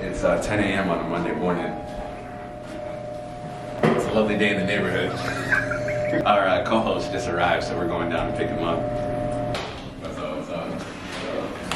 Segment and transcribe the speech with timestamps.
[0.00, 0.90] It's uh, 10 a.m.
[0.90, 1.66] on a Monday morning.
[3.82, 5.10] It's a lovely day in the neighborhood.
[6.24, 8.78] Our uh, co-host just arrived, so we're going down to pick him up.
[10.00, 10.36] What's up?
[10.36, 10.82] What's up?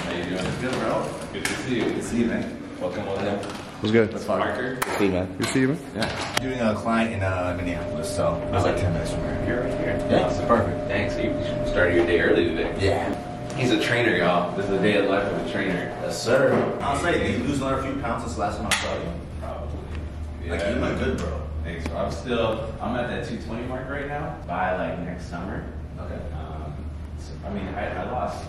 [0.05, 0.61] How you doing?
[0.61, 1.09] Good, bro.
[1.33, 1.85] Good to see you.
[1.85, 2.63] Good to see you, man.
[2.81, 3.39] Welcome, welcome.
[3.81, 4.13] What's good?
[4.13, 4.79] That's Parker.
[4.99, 5.37] See, you, man.
[5.41, 5.79] You see you, man?
[5.97, 6.37] Yeah.
[6.37, 9.45] Doing a client in uh, Minneapolis, so it was like 10 minutes from here.
[9.49, 10.07] You're right here.
[10.09, 10.27] Yeah.
[10.27, 10.47] Awesome.
[10.47, 10.89] Perfect.
[10.89, 11.17] Thanks.
[11.17, 11.33] You
[11.67, 12.73] started your day early today.
[12.79, 13.32] Yeah.
[13.57, 14.57] He's a trainer, y'all.
[14.57, 15.95] This is the day of life of a trainer.
[16.03, 16.77] Yes, sir.
[16.81, 19.11] I'll say, did you lose another few pounds since last time I saw you?
[19.41, 20.51] Probably.
[20.51, 21.43] Like, you look good, bro.
[21.63, 21.87] Thanks.
[21.87, 21.99] bro.
[21.99, 24.37] I'm still, I'm at that 220 mark right now.
[24.47, 25.65] By like next summer.
[26.01, 26.21] Okay.
[26.35, 26.75] Um,
[27.19, 28.45] so, I mean, I, I lost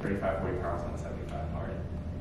[0.00, 1.70] 35, 40 pounds on the 75 hard.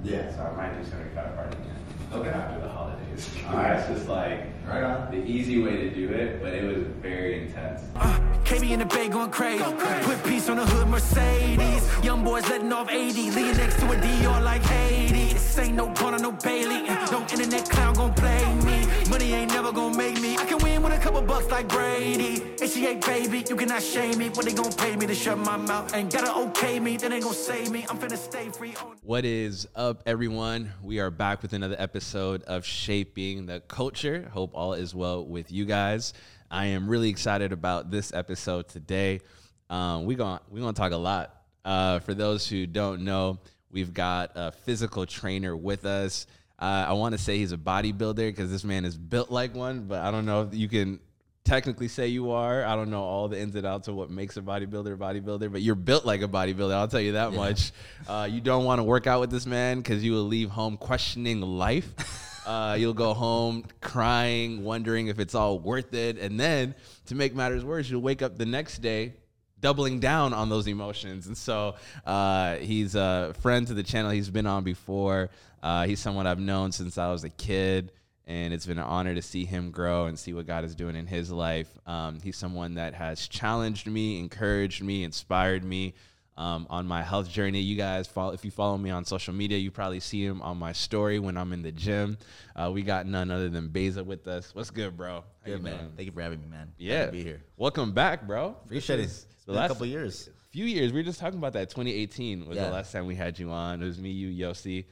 [0.03, 0.35] Yeah.
[0.35, 1.75] So I might do 75 hard again.
[2.13, 2.29] Okay.
[2.29, 3.29] After the holidays.
[3.47, 3.79] All right.
[3.79, 5.11] It's just like Right on.
[5.11, 7.81] the easy way to do it, but it was very intense.
[7.95, 9.63] Uh, KB in the bay going crazy.
[9.63, 11.83] Put peace on the hood, Mercedes.
[12.03, 13.31] Young boys letting off 80.
[13.31, 15.33] Leaning next to a Dior like Haiti.
[15.33, 16.83] This ain't no Gunna, no Bailey.
[17.11, 18.85] No internet clown gon' play me.
[19.09, 20.37] Money ain't never gon' make me.
[20.37, 22.43] I can win with a couple bucks like Brady.
[22.61, 24.29] ACA baby, you cannot shame me.
[24.29, 25.93] What they gon' pay me to shut my mouth?
[25.95, 27.85] Ain't gotta okay me, then they gon' save me.
[27.89, 28.75] I'm finna stay free.
[28.81, 30.71] on- What is up, everyone?
[30.83, 34.29] We are back with another episode of Shaping the Culture.
[34.31, 36.13] Hope all is well with you guys.
[36.51, 39.21] I am really excited about this episode today.
[39.69, 41.33] Um, we going we gonna talk a lot.
[41.63, 43.39] Uh, for those who don't know,
[43.71, 46.27] we've got a physical trainer with us.
[46.61, 49.85] Uh, I want to say he's a bodybuilder because this man is built like one,
[49.87, 50.99] but I don't know if you can
[51.45, 52.65] technically say you are.
[52.65, 55.49] I don't know all the ins and outs of what makes a bodybuilder a bodybuilder,
[55.53, 56.73] but you're built like a bodybuilder.
[56.73, 57.71] I'll tell you that much.
[58.09, 60.75] Uh, you don't want to work out with this man because you will leave home
[60.75, 61.93] questioning life.
[62.49, 66.17] Uh, you'll go home crying, wondering if it's all worth it.
[66.17, 66.73] And then
[67.05, 69.13] to make matters worse, you'll wake up the next day
[69.59, 71.27] doubling down on those emotions.
[71.27, 71.75] And so
[72.07, 74.09] uh, he's a friend to the channel.
[74.09, 75.29] He's been on before.
[75.61, 77.91] Uh, he's someone I've known since I was a kid.
[78.25, 80.95] And it's been an honor to see him grow and see what God is doing
[80.95, 81.69] in his life.
[81.85, 85.93] Um, he's someone that has challenged me, encouraged me, inspired me
[86.39, 87.59] um, on my health journey.
[87.59, 90.57] You guys, follow, if you follow me on social media, you probably see him on
[90.57, 92.17] my story when I'm in the gym.
[92.55, 94.55] Uh, we got none other than Beza with us.
[94.55, 95.15] What's good, bro?
[95.15, 95.77] How Good, man.
[95.77, 95.91] doing?
[95.97, 96.71] Thank you for having me, man.
[96.77, 97.43] Yeah, to be here.
[97.57, 98.55] Welcome back, bro.
[98.65, 99.03] Appreciate it.
[99.03, 100.29] This is It's The last couple years.
[100.51, 101.69] few years, we were just talking about that.
[101.69, 102.65] 2018 was Yeah.
[102.65, 103.83] the last time we had you on.
[103.83, 104.85] It was me, you, Yossi.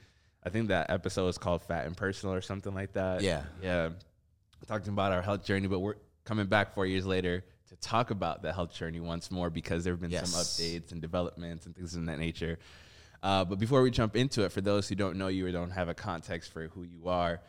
[0.44, 3.22] I think that episode was called Fat and Personal or something like that.
[3.22, 3.42] Yeah.
[3.62, 3.88] yeah.
[4.66, 5.94] Talking about our health journey, but we're
[6.24, 7.42] coming back four years later
[7.80, 11.66] talk about the health journey once more because there have been some updates and developments
[11.66, 12.58] and things of that nature.
[13.22, 15.70] Uh, but before we jump into it, for those who don't know you or don't
[15.70, 17.40] have a context for who you are,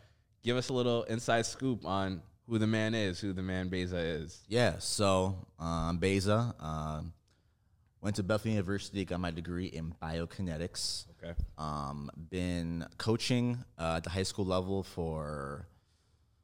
[0.42, 3.98] give us a little inside scoop on who the man is, who the man Beza
[3.98, 4.42] is.
[4.48, 6.54] Yeah, so uh, I'm Beza.
[6.58, 7.12] Um,
[8.00, 11.06] went to Bethel University, got my degree in biokinetics.
[11.22, 11.34] Okay.
[11.58, 15.68] Um, been coaching uh, at the high school level for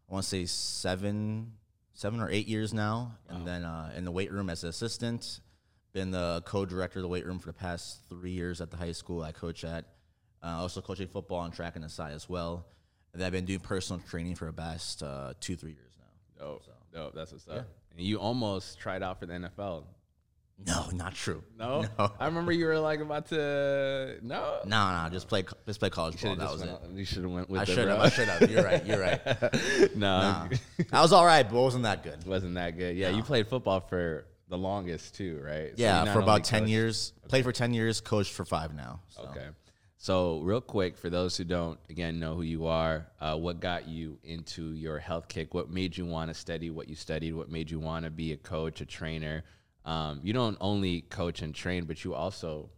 [0.09, 1.53] I want to say seven,
[1.97, 5.41] seven or eight years now, and then uh, in the weight room as an assistant.
[5.93, 8.93] Been the co-director of the weight room for the past three years at the high
[8.93, 9.87] school I coach at.
[10.43, 12.67] Uh, also coaching football and track on the side as well.
[13.15, 16.45] And I've been doing personal training for the past uh, two, three years now.
[16.45, 17.15] Dope, dope.
[17.15, 17.67] That's what's up.
[17.97, 19.85] And you almost tried out for the NFL.
[20.65, 21.43] No, not true.
[21.59, 21.85] No?
[21.99, 24.17] no, I remember you were like about to.
[24.23, 24.61] No.
[24.65, 25.09] no, no.
[25.13, 26.35] Just play, just play college ball.
[26.35, 26.71] That was it.
[26.95, 28.01] You should have went with I should have.
[28.01, 28.51] I should have.
[28.51, 28.85] You're right.
[28.87, 29.21] You're right.
[29.97, 30.49] no, Nah.
[30.93, 32.25] I was all right, but it wasn't that good.
[32.27, 32.97] wasn't that good.
[32.97, 35.77] Yeah, you played football for the longest too, right?
[35.77, 37.13] So Yeah, for about ten coached- years.
[37.29, 38.01] Played for ten years.
[38.01, 39.01] Coached for five now.
[39.09, 39.23] So.
[39.25, 39.49] Okay.
[39.99, 43.89] So, real quick, for those who don't, again, know who you are, uh, what got
[43.89, 45.53] you into your health kick?
[45.55, 47.33] What made you want to study what you studied?
[47.35, 49.43] What made you want to be a coach, a trainer?
[49.87, 52.69] Um, you don't only coach and train, but you also,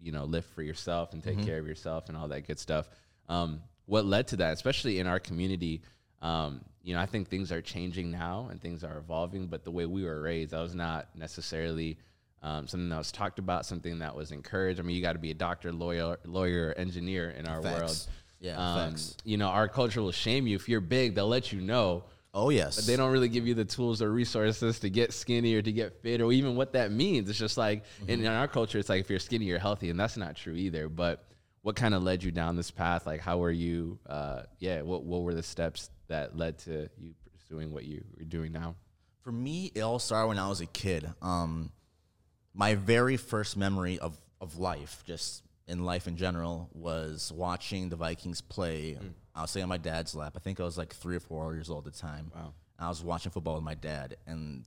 [0.00, 2.88] you know, live for yourself and take care of yourself and all that good stuff.
[3.28, 5.82] Um, what led to that, especially in our community?
[6.22, 9.70] Um, you know, I think things are changing now and things are evolving, but the
[9.72, 11.98] way we were raised, that was not necessarily
[12.42, 14.78] um, something that was talked about, something that was encouraged.
[14.78, 17.80] I mean, you got to be a doctor, lawyer, lawyer, engineer in our Facts.
[17.80, 18.06] world.
[18.38, 19.16] Yeah, Um, facts.
[19.24, 21.14] You know, our culture will shame you if you're big.
[21.16, 22.04] They'll let you know,
[22.38, 22.76] Oh yes.
[22.76, 25.72] but they don't really give you the tools or resources to get skinny or to
[25.72, 27.30] get fit or even what that means.
[27.30, 29.98] It's just like in, in our culture, it's like if you're skinny, you're healthy, and
[29.98, 30.90] that's not true either.
[30.90, 31.24] But
[31.62, 33.06] what kind of led you down this path?
[33.06, 33.98] Like, how were you?
[34.06, 38.24] Uh, yeah, what what were the steps that led to you pursuing what you are
[38.24, 38.76] doing now?
[39.22, 41.10] For me, it all started when I was a kid.
[41.22, 41.72] Um,
[42.52, 47.96] my very first memory of, of life, just in life in general, was watching the
[47.96, 48.98] Vikings play.
[49.36, 50.32] I was sitting on my dad's lap.
[50.34, 52.32] I think I was like three or four years old at the time.
[52.34, 52.54] Wow.
[52.78, 54.64] I was watching football with my dad, and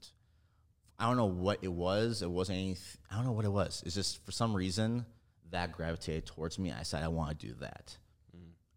[0.97, 2.21] I don't know what it was.
[2.21, 3.01] It wasn't anything.
[3.11, 3.83] I don't know what it was.
[3.85, 5.05] It's just for some reason
[5.51, 6.71] that gravitated towards me.
[6.71, 7.97] I said I want to do that.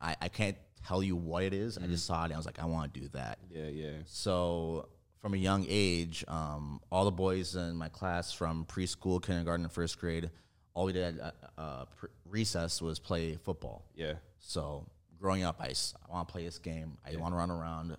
[0.00, 0.56] I, I can't
[0.86, 1.78] tell you what it is.
[1.78, 3.38] I just saw it and I was like, I want to do that.
[3.50, 3.92] Yeah, yeah.
[4.06, 4.88] So
[5.20, 9.72] from a young age, um, all the boys in my class from preschool, kindergarten, and
[9.72, 10.30] first grade,
[10.74, 13.84] all we did at uh, pre- recess was play football.
[13.94, 14.14] Yeah.
[14.40, 14.86] So
[15.22, 16.98] growing up, I, s- I want to play this game.
[17.06, 17.96] I want to run around.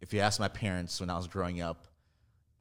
[0.00, 1.88] If you ask my parents when I was growing up,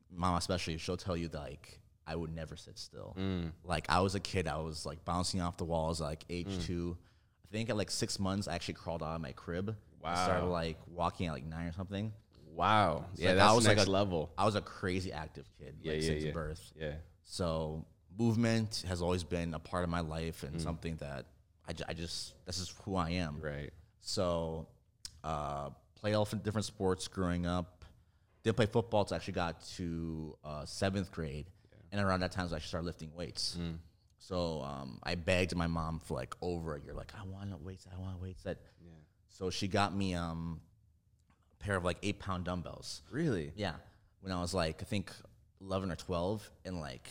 [0.10, 3.16] mom especially, she'll tell you that, like I would never sit still.
[3.64, 6.98] Like I was a kid, I was like bouncing off the walls like age two.
[7.44, 9.76] I think at like six months, I actually crawled out of my crib.
[10.04, 10.52] I started Wow.
[10.52, 12.14] like walking at like nine or something.
[12.54, 13.06] Wow.
[13.16, 14.32] yeah, like, that's was next like a- level.
[14.38, 16.32] I was a crazy active kid Yeah, like, yeah, since yeah.
[16.32, 16.74] birth.
[16.80, 16.94] Yeah.
[17.26, 17.86] So
[18.18, 20.48] movement has always been a part of my life Mm.
[20.50, 21.26] and something that
[21.68, 23.40] I, ju- I just this is who I am.
[23.42, 23.74] Right.
[24.06, 24.68] So
[25.24, 27.84] uh, played all different sports growing up.
[28.44, 31.48] Didn't play football until I actually got to uh, seventh grade,
[31.92, 33.58] and around that time I actually started lifting weights.
[33.60, 33.78] Mm.
[34.20, 37.58] So um, I begged my mom for like over a year, like I want to
[37.58, 38.44] weights, I want weights.
[38.44, 38.60] That
[39.28, 40.62] so she got me um,
[41.60, 43.02] a pair of like eight pound dumbbells.
[43.10, 43.52] Really?
[43.56, 43.74] Yeah,
[44.22, 45.12] when I was like I think
[45.60, 47.10] eleven or twelve, and like,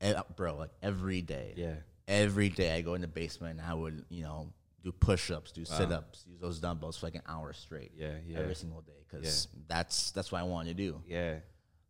[0.00, 1.54] e- bro, like every day.
[1.56, 1.74] Yeah.
[2.06, 4.52] Every day I go in the basement and I would, you know,
[4.82, 7.92] do push ups, do sit ups, use those dumbbells for like an hour straight.
[7.96, 8.38] Yeah, yeah.
[8.38, 11.02] Every single day because that's that's what I wanted to do.
[11.06, 11.36] Yeah.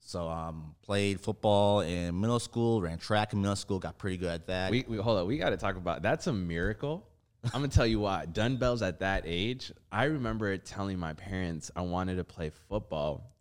[0.00, 4.30] So um, played football in middle school, ran track in middle school, got pretty good
[4.30, 4.70] at that.
[4.70, 5.26] We, we hold on.
[5.26, 7.06] We got to talk about that's a miracle.
[7.44, 8.26] I'm gonna tell you why.
[8.26, 9.72] Dumbbells at that age.
[9.90, 13.32] I remember telling my parents I wanted to play football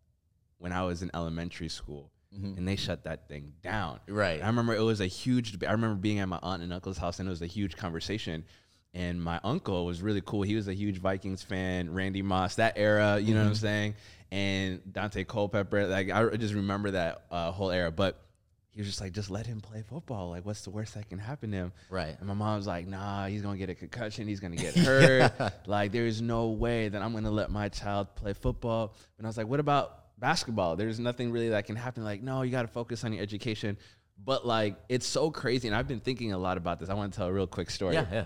[0.57, 4.00] when I was in elementary school, and they shut that thing down.
[4.07, 4.41] Right.
[4.44, 5.63] I remember it was a huge.
[5.63, 8.44] I remember being at my aunt and uncle's house, and it was a huge conversation.
[8.95, 10.42] And my uncle was really cool.
[10.42, 13.19] He was a huge Vikings fan, Randy Moss, that era.
[13.19, 13.95] You know what I'm saying?
[14.31, 15.86] And Daunte Culpepper.
[15.88, 17.92] Like I just remember that uh, whole era.
[17.92, 18.18] But
[18.71, 20.30] he was just like, just let him play football.
[20.30, 21.74] Like, what's the worst that can happen to him?
[21.89, 22.15] Right.
[22.18, 24.27] And my mom was like, nah, he's gonna get a concussion.
[24.27, 25.31] He's gonna get hurt.
[25.68, 28.94] Like, there's no way that I'm gonna let my child play football.
[29.18, 30.77] And I was like, what about basketball?
[30.77, 32.03] There's nothing really that can happen.
[32.03, 33.77] Like, no, you gotta focus on your education.
[34.24, 35.68] But like, it's so crazy.
[35.68, 36.89] And I've been thinking a lot about this.
[36.89, 37.95] I want to tell a real quick story.
[37.95, 38.25] yeah, yeah.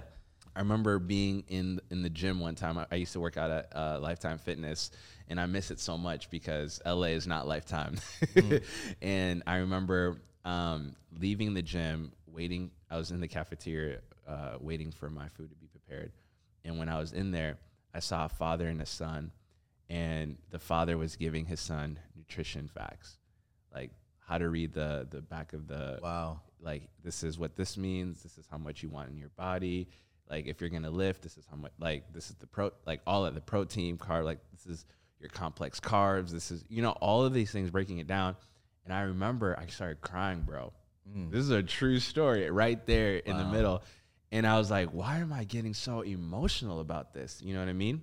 [0.56, 2.78] I remember being in in the gym one time.
[2.78, 4.92] I, I used to work out at uh, Lifetime Fitness,
[5.28, 7.96] and I miss it so much because LA is not Lifetime.
[9.02, 12.72] and I remember um, leaving the gym, waiting.
[12.90, 16.12] I was in the cafeteria, uh, waiting for my food to be prepared.
[16.66, 17.58] And when I was in there,
[17.94, 19.32] I saw a father and a son,
[19.90, 23.18] and the father was giving his son nutrition facts,
[23.74, 26.42] like how to read the the back of the Wow.
[26.62, 29.88] like this is what this means this is how much you want in your body
[30.30, 33.02] like if you're gonna lift this is how much like this is the pro like
[33.08, 34.86] all of the protein carb like this is
[35.20, 38.36] your complex carbs this is you know all of these things breaking it down.
[38.86, 40.74] And i remember i started crying bro.
[41.08, 41.32] Mm.
[41.32, 43.84] This is a true story right there in the middle.
[44.32, 47.42] And i was like why am i getting so emotional about this?
[47.44, 48.02] You know what i mean?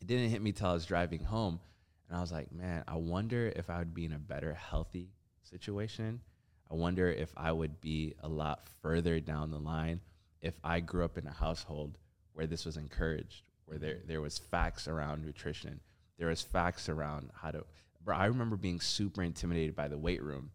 [0.00, 1.60] It didn't hit me till I was driving home,
[2.08, 5.12] and I was like, man, I wonder if I would be in a better healthy
[5.44, 6.20] situation.
[6.68, 10.00] I wonder if I would be a lot further down the line
[10.42, 11.96] if I grew up in a household
[12.34, 14.08] where this was encouraged, where there mm-hmm.
[14.08, 15.80] there was facts around nutrition,
[16.18, 17.64] there was facts around how to.
[18.04, 20.50] Bro, I remember being super intimidated by the weight room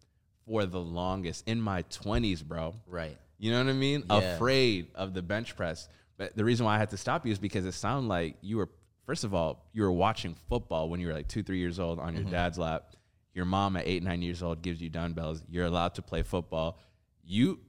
[0.45, 2.75] for the longest in my twenties, bro.
[2.85, 3.17] Right.
[3.37, 4.03] You know what I mean?
[4.09, 4.35] Yeah.
[4.35, 5.87] Afraid of the bench press.
[6.17, 8.57] But the reason why I had to stop you is because it sounded like you
[8.57, 8.69] were,
[9.05, 11.99] first of all, you were watching football when you were like two, three years old
[11.99, 12.31] on your mm-hmm.
[12.31, 12.95] dad's lap.
[13.33, 15.43] Your mom at eight, nine years old gives you dumbbells.
[15.47, 16.79] You're allowed to play football.
[17.23, 17.59] You,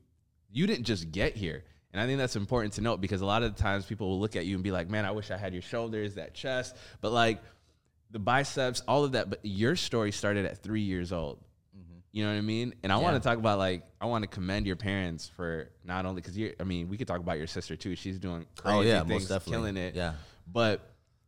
[0.50, 1.64] you didn't just get here.
[1.92, 4.20] And I think that's important to note because a lot of the times people will
[4.20, 6.76] look at you and be like, man, I wish I had your shoulders, that chest.
[7.00, 7.40] But like
[8.10, 9.30] the biceps, all of that.
[9.30, 11.38] But your story started at three years old.
[12.10, 12.74] You know what I mean?
[12.82, 16.04] And I want to talk about like I want to commend your parents for not
[16.06, 17.94] only because you're, I mean, we could talk about your sister too.
[17.96, 19.52] She's doing crazy Oh, yeah, most things, definitely.
[19.52, 19.94] killing it.
[19.94, 20.14] Yeah.
[20.50, 20.80] But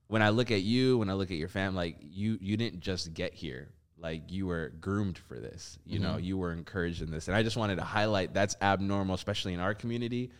[0.08, 2.80] when I look at you, when I look at your family, like you, you didn't
[2.80, 3.68] just get here.
[3.98, 5.78] Like you were groomed for this.
[5.84, 6.24] You know, Mm-hmm.
[6.24, 9.60] you were encouraged in this, and I just wanted to highlight that's abnormal, especially in
[9.60, 10.30] our community.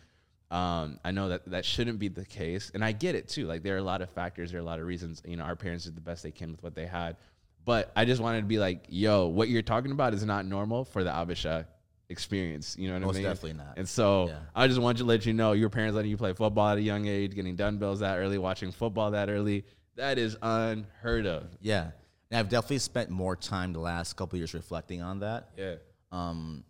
[0.51, 3.47] Um, I know that that shouldn't be the case, and I get it too.
[3.47, 5.21] Like there are a lot of factors, there are a lot of reasons.
[5.25, 7.15] You know, our parents did the best they can with what they had,
[7.63, 10.83] but I just wanted to be like, "Yo, what you're talking about is not normal
[10.83, 11.65] for the Habesha
[12.09, 13.23] experience." You know what Most I mean?
[13.23, 13.77] definitely not.
[13.77, 14.39] And so Yeah.
[14.53, 16.81] I just want to let you know, your parents letting you play football at a
[16.81, 19.63] young age, getting dumbbells that early, watching football that early,
[19.95, 21.47] that is unheard of.
[21.61, 21.91] Yeah.
[22.29, 25.49] And I've definitely spent more time the last couple years reflecting on that.
[25.57, 25.75] Yeah.
[26.11, 26.63] Um,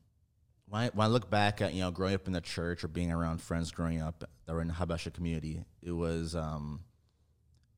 [0.72, 2.88] when I, when I look back at you know growing up in the church or
[2.88, 6.80] being around friends growing up that were in the Habesha community, it was um,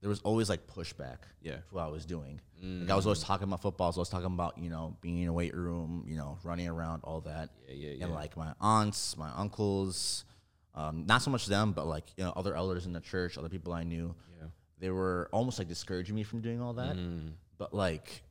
[0.01, 1.17] there was always like pushback.
[1.41, 1.55] Yeah.
[1.55, 2.39] to what I was doing.
[2.61, 3.91] Like I was always talking about football.
[3.91, 6.37] so I was always talking about you know being in a weight room, you know,
[6.43, 7.49] running around, all that.
[7.67, 10.23] Yeah, yeah, And like my aunts, my uncles,
[10.75, 13.49] Um, not so much them, but like you know other elders in the church, other
[13.49, 14.15] people I knew.
[14.39, 14.47] Yeah.
[14.79, 16.95] They were almost like discouraging me from doing all that.
[16.95, 17.33] Mm.
[17.57, 18.23] But like,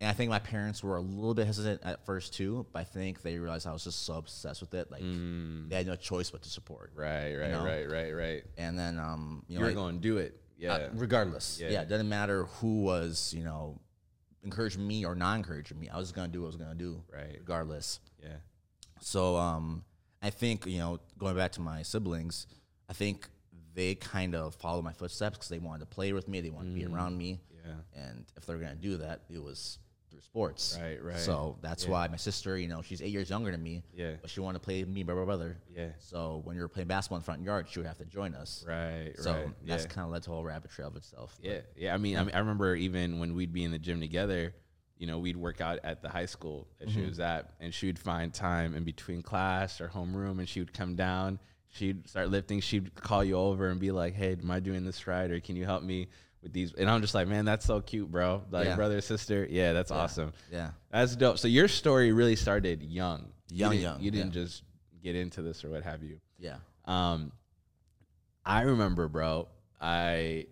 [0.00, 2.66] and I think my parents were a little bit hesitant at first too.
[2.72, 5.86] But I think they realized I was just so obsessed with it, like they had
[5.86, 6.94] no choice but to support.
[6.94, 6.98] Mm.
[7.00, 7.64] Right, right, know?
[7.64, 8.44] right, right, right.
[8.56, 10.40] And then um, you know, You're I- going to do it.
[10.56, 10.72] Yeah.
[10.74, 11.60] uh, regardless.
[11.60, 11.70] Yeah.
[11.70, 11.82] Yeah.
[11.82, 13.78] it doesn't matter who was, you know,
[14.42, 15.88] encouraging me or not encouraging me.
[15.88, 17.02] I was just gonna do what I was gonna do.
[17.12, 17.36] Right.
[17.38, 18.00] Regardless.
[18.22, 18.36] yeah.
[19.00, 19.84] So um
[20.22, 22.46] I think, you know, going back to my siblings,
[22.88, 23.28] I think
[23.74, 26.70] they kind of followed my footsteps because they wanted to play with me, they wanted
[26.70, 27.34] to be around me.
[27.34, 27.38] Mm.
[27.94, 28.02] Yeah.
[28.02, 29.78] And if they're gonna do that, it was
[30.18, 30.76] through sports.
[30.80, 31.18] Right, right.
[31.18, 31.90] So that's Yeah.
[31.92, 33.82] why my sister, you know, she's eight years younger than me.
[33.94, 34.16] Yeah.
[34.20, 35.58] But she wanted to play me, brother, brother.
[35.74, 35.90] Yeah.
[35.98, 38.64] So when we were playing basketball in front yard, she would have to join us.
[38.66, 39.66] Right, So right.
[39.66, 39.88] that's yeah.
[39.90, 41.38] kind of led to a whole rabbit trail of itself.
[41.40, 41.94] But Yeah, yeah.
[41.94, 44.54] I mean, I mean, I remember even when we'd be in the gym together,
[44.96, 47.00] you know, we'd work out at the high school that Mm-hmm.
[47.00, 50.58] she was at, and she would find time in between class or homeroom, and she
[50.60, 51.38] would come down.
[51.70, 52.60] She'd start lifting.
[52.60, 55.30] She'd call you over and be like, "Hey, am I doing this right?
[55.30, 56.08] Or can you help me
[56.42, 58.42] with these?" And I'm just like, "Man, that's so cute, bro.
[58.50, 58.76] Like Yeah.
[58.76, 59.46] brother, sister.
[59.48, 60.32] Yeah, that's awesome.
[60.52, 60.70] Yeah.
[60.90, 61.38] That's dope.
[61.38, 63.32] So your story really started young.
[63.50, 64.42] You Young, didn't- young, You didn't yeah.
[64.42, 64.62] just
[65.02, 66.20] get into this or what have you.
[66.38, 66.56] Yeah.
[66.84, 67.32] Um,
[68.44, 69.48] I remember, bro.
[69.80, 70.46] I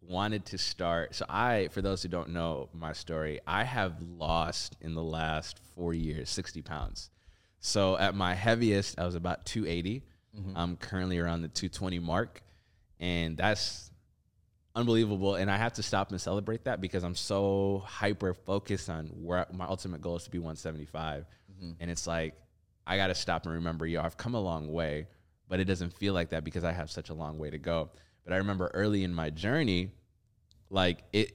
[0.00, 1.14] wanted to start.
[1.14, 5.58] So I, for those who don't know my story, I have lost in the last
[5.74, 7.10] four years sixty pounds.
[7.60, 9.66] So at my heaviest, I was about two
[10.54, 12.42] I'm currently around the two twenty mark,
[13.00, 13.90] and that's
[14.76, 15.34] unbelievable.
[15.34, 19.46] And I have to stop and celebrate that because I'm so hyper focused on where
[19.52, 21.24] my ultimate goal is to be 175.
[21.50, 21.72] Mm-hmm.
[21.80, 22.34] And it's like,
[22.86, 25.08] I got to stop and remember, yo, I've come a long way,
[25.48, 27.90] but it doesn't feel like that because I have such a long way to go.
[28.24, 29.90] But I remember early in my journey,
[30.70, 31.32] like it,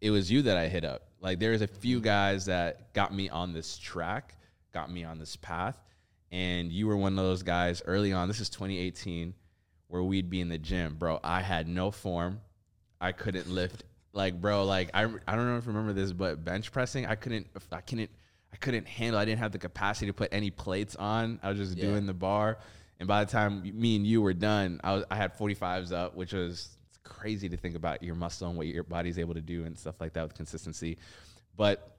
[0.00, 1.08] it was you that I hit up.
[1.20, 2.04] Like there's a few mm-hmm.
[2.04, 4.36] guys that got me on this track,
[4.72, 5.78] got me on this path,
[6.30, 8.28] and you were one of those guys early on.
[8.28, 9.34] This is 2018,
[9.88, 11.20] where we'd be in the gym, bro.
[11.22, 12.40] I had no form.
[13.02, 13.84] I couldn't lift.
[14.14, 17.14] Like, bro, like I, I don't know if you remember this, but bench pressing, I
[17.16, 18.10] couldn't, I couldn't,
[18.52, 19.18] I couldn't handle.
[19.18, 21.40] I didn't have the capacity to put any plates on.
[21.42, 21.86] I was just Yeah.
[21.86, 22.58] doing the bar,
[23.00, 26.14] and by the time me and you were done, I was, I had 45s up,
[26.14, 29.64] which was crazy to think about your muscle and what your body's able to do
[29.64, 30.98] and stuff like that with consistency.
[31.56, 31.96] But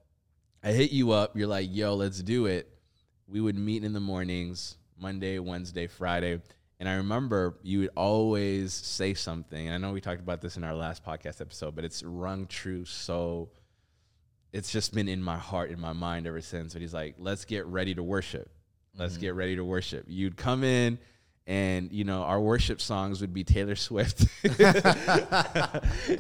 [0.64, 1.36] I hit you up.
[1.36, 2.70] You're like, yo, let's do it.
[3.28, 6.42] We would meet in the mornings, Monday, Wednesday, Friday.
[6.80, 9.70] And I remember you would always say something.
[9.70, 12.86] I know we talked about this in our last podcast episode, but it's rung true
[12.86, 13.50] so
[14.52, 16.74] it's just been in my heart, in my mind ever since.
[16.74, 18.50] But he's like, let's get ready to worship.
[18.98, 19.22] Let's mm-hmm.
[19.22, 20.06] get ready to worship.
[20.08, 21.00] You'd come in
[21.46, 24.26] and you know our worship songs would be Taylor Swift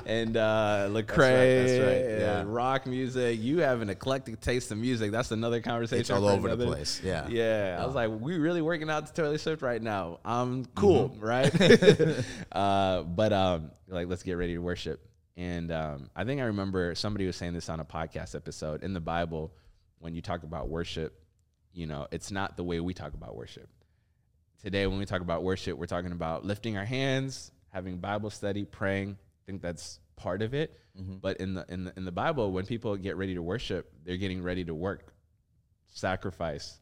[0.05, 2.39] and uh Lecrae that's right, yeah.
[2.39, 3.39] and rock music.
[3.39, 5.11] You have an eclectic taste of music.
[5.11, 6.01] That's another conversation.
[6.01, 7.27] It's all over the another- place, yeah.
[7.29, 7.77] Yeah.
[7.81, 10.19] I was like, we really working out to Taylor Swift right now.
[10.25, 11.25] I'm cool, Mm-hmm.
[11.25, 12.25] right?
[12.51, 14.99] uh, but um, like, let's get ready to worship.
[15.35, 18.93] And um, I think I remember somebody was saying this on a podcast episode in
[18.93, 19.53] the Bible
[19.99, 21.19] when you talk about worship.
[21.73, 23.67] You know, it's not the way we talk about worship.
[24.63, 28.63] Today, when we talk about worship, we're talking about lifting our hands, having Bible study,
[28.63, 29.17] praying.
[29.19, 30.79] I think that's part of it.
[31.21, 34.15] But in the in the in the Bible, when people get ready to worship, they're
[34.15, 35.13] getting ready to work,
[35.89, 36.79] sacrifice.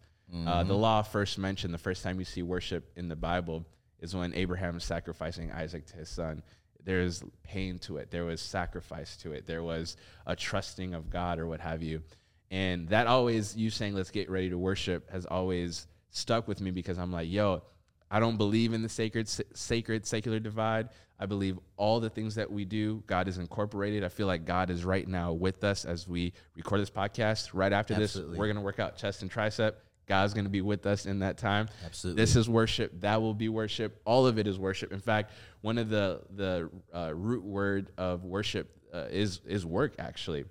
[0.48, 3.66] Uh, the law first mentioned the first time you see worship in the Bible
[4.00, 6.44] is when Abraham is sacrificing Isaac to his son.
[6.84, 8.12] There's pain to it.
[8.12, 9.48] There was sacrifice to it.
[9.48, 12.04] There was a trusting of God or what have you.
[12.52, 16.72] And that always, you saying, let's get ready to worship, has always stuck with me
[16.72, 17.64] because I'm like, yo,
[18.10, 20.90] I don't believe in the sacred, sacred, secular divide.
[21.20, 24.04] I believe all the things that we do, God is incorporated.
[24.04, 27.52] I feel like God is right now with us as we record this podcast.
[27.54, 28.34] Right after Absolutely.
[28.34, 29.74] this, we're going to work out chest and tricep.
[30.08, 31.70] God's going to be with us in that time.
[31.86, 32.22] Absolutely.
[32.22, 33.00] This is worship.
[33.00, 34.02] That will be worship.
[34.04, 34.92] All of it is worship.
[34.92, 39.94] In fact, one of the the uh, root word of worship uh, is is work
[40.00, 40.46] actually.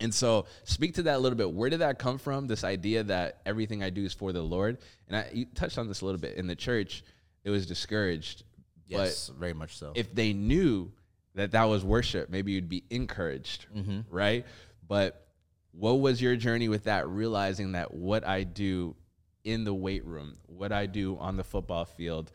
[0.00, 1.50] And so, speak to that a little bit.
[1.50, 2.46] Where did that come from?
[2.46, 4.78] This idea that everything I do is for the Lord.
[5.08, 7.04] And I you touched on this a little bit in the church.
[7.44, 8.44] It was discouraged,
[8.86, 9.92] Yes, very much so.
[9.94, 10.90] if they knew
[11.34, 14.00] that that was worship, maybe you'd be encouraged, mm-hmm.
[14.10, 14.44] right?
[14.86, 15.26] But
[15.72, 17.08] what was your journey with that?
[17.08, 18.96] Realizing that what I do
[19.44, 22.32] in the weight room, what I do on the football field,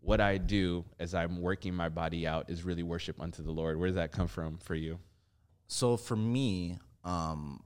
[0.00, 3.78] what I do as I'm working my body out is really worship unto the Lord.
[3.78, 4.98] Where does that come from for you?
[5.66, 6.78] So for me,
[7.08, 7.62] um,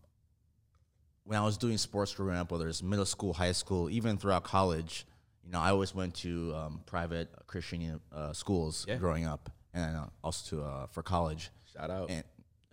[1.25, 4.45] when I was doing sports growing up, whether it's middle school, high school, even throughout
[4.45, 5.07] college,
[5.45, 8.97] you know, I always went to um, private Christian uh, schools Yeah.
[8.97, 11.51] growing up, and uh, also to uh, for college.
[11.73, 12.11] Shout out.
[12.11, 12.25] And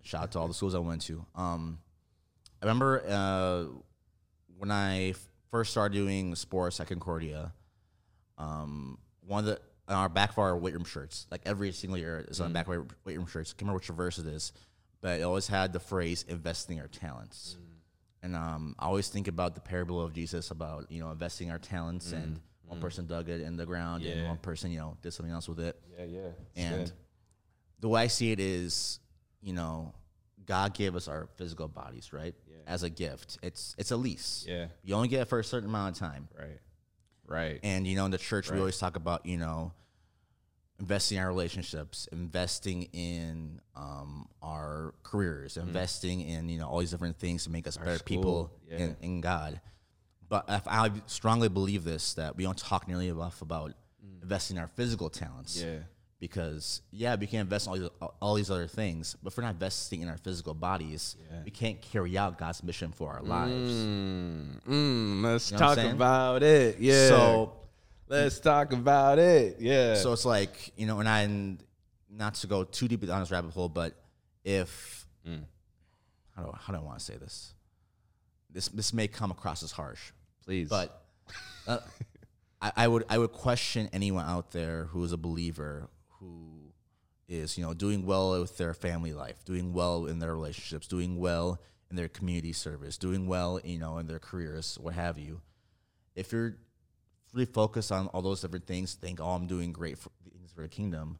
[0.03, 1.25] shout out to all the schools I went to.
[1.35, 1.79] Um,
[2.61, 3.65] I remember uh,
[4.57, 7.53] when I f- first started doing sports at Concordia.
[8.37, 11.97] um, one of the on our back of our weight room shirts, like every single
[11.97, 12.49] year is on Mm.
[12.49, 13.51] the back of our weight room shirts.
[13.51, 14.53] I can't remember which verse it is,
[15.01, 17.65] but it always had the phrase "investing our talents." Mm.
[18.21, 21.59] And um, I always think about the parable of Jesus about you know investing our
[21.59, 24.27] talents, and one person dug it in the ground, and Mm.
[24.27, 25.79] One person you know did something else with it.
[25.97, 26.29] Yeah, yeah.
[26.55, 26.91] And
[27.79, 28.99] the way I see it is,
[29.41, 29.93] you know,
[30.45, 32.35] God gave us our physical bodies, right?
[32.45, 32.57] Yeah.
[32.67, 33.37] As a gift.
[33.41, 34.45] It's it's a lease.
[34.47, 34.67] Yeah.
[34.83, 36.27] You only get it for a certain amount of time.
[36.37, 36.59] Right.
[37.25, 37.59] Right.
[37.63, 38.55] And you know, in the church, Right.
[38.55, 39.71] we always talk about you know,
[40.79, 46.91] investing in our relationships, investing in um, our careers, investing in you know all these
[46.91, 48.77] different things to make us better people yeah.
[48.77, 49.59] in, in God.
[50.29, 53.73] But if I strongly believe this that we don't talk nearly enough about
[54.21, 55.61] investing in our physical talents.
[55.61, 55.79] yeah.
[56.19, 57.89] Because yeah, we can invest in all these,
[58.21, 61.43] all these other things, but if we're not investing in our physical bodies, Yeah.
[61.45, 63.71] we can't carry out God's mission for our lives.
[63.71, 66.77] Mm, mm, let's You know talk about it.
[66.79, 67.07] Yeah.
[67.07, 67.53] So
[68.09, 69.57] let's talk about it.
[69.59, 69.95] Yeah.
[69.95, 71.63] So it's like you know, and I and
[72.09, 73.93] not to go too deep down this rabbit hole, but
[74.43, 75.43] if Mm.
[76.35, 77.53] how do how do I want to say this?
[78.49, 80.11] This this may come across as harsh,
[80.45, 80.69] please.
[80.69, 81.03] but
[81.67, 81.79] uh,
[82.61, 85.89] I, I would I would question anyone out there who is a believer
[86.19, 86.71] who
[87.27, 91.19] is you know doing well with their family life, doing well in their relationships, doing
[91.19, 91.59] well
[91.91, 95.41] in their community service, doing well you know in their careers, what have you.
[96.15, 96.55] If you're
[97.33, 100.61] really focus on all those different things, think, oh, I'm doing great for things for
[100.61, 101.17] the kingdom,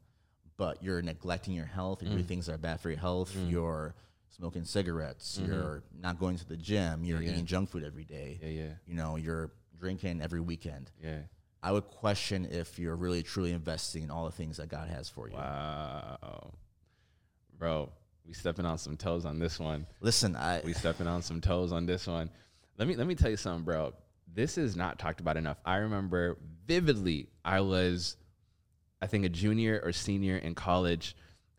[0.57, 2.27] but you're neglecting your health, you're doing mm.
[2.27, 3.49] things that are bad for your health, mm.
[3.49, 3.95] you're
[4.29, 5.51] smoking cigarettes, mm-hmm.
[5.51, 7.31] you're not going to the gym, you're yeah.
[7.31, 10.91] eating junk food every day yeah, yeah, you know, you're drinking every weekend.
[11.03, 11.19] yeah.
[11.61, 15.09] I would question if you're really truly investing in all the things that God has
[15.09, 15.35] for you.
[15.35, 16.53] Wow,
[17.57, 17.89] bro,
[18.25, 19.85] we stepping on some toes on this one.
[19.99, 22.29] Listen, I We stepping on some toes on this one.
[22.77, 23.93] Let me let me tell you something, bro.
[24.33, 25.57] This is not talked about enough.
[25.65, 27.29] I remember vividly.
[27.43, 28.17] I was,
[29.01, 31.15] I think, a junior or senior in college,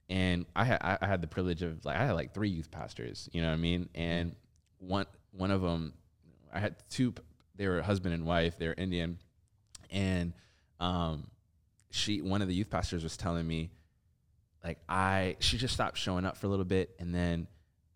[0.09, 3.29] and I had I had the privilege of like I had like three youth pastors.
[3.33, 3.89] You know what I mean?
[3.95, 4.35] And
[4.79, 5.95] one one of them,
[6.53, 7.15] I had two.
[7.57, 8.59] They were husband and wife.
[8.59, 9.19] They were Indian,
[9.91, 10.33] and
[10.79, 11.27] um,
[11.91, 13.71] she one of the youth pastors was telling me
[14.65, 17.47] like I she just stopped showing up for a little bit and then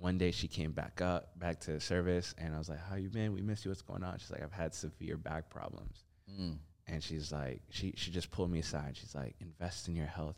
[0.04, 3.08] one day she came back up back to service and I was like, How you
[3.08, 3.32] been?
[3.32, 4.18] We miss you, what's going on?
[4.18, 6.04] She's like, I've had severe back problems.
[6.30, 6.58] Mm.
[6.86, 8.98] And she's like, she she just pulled me aside.
[8.98, 10.36] She's like, invest in your health.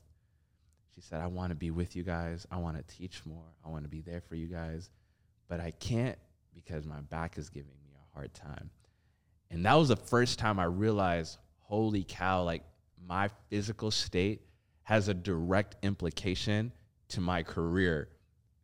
[0.95, 2.47] She said, I want to be with you guys.
[2.49, 3.43] I want to teach more.
[3.65, 4.89] I want to be there for you guys.
[5.49, 6.17] But I can't
[6.55, 8.71] because my back is giving me a hard time.
[9.51, 12.63] And that was the first time I realized, holy cow, like
[13.05, 14.43] my physical state
[14.85, 16.71] has a direct implication
[17.09, 18.09] to my career,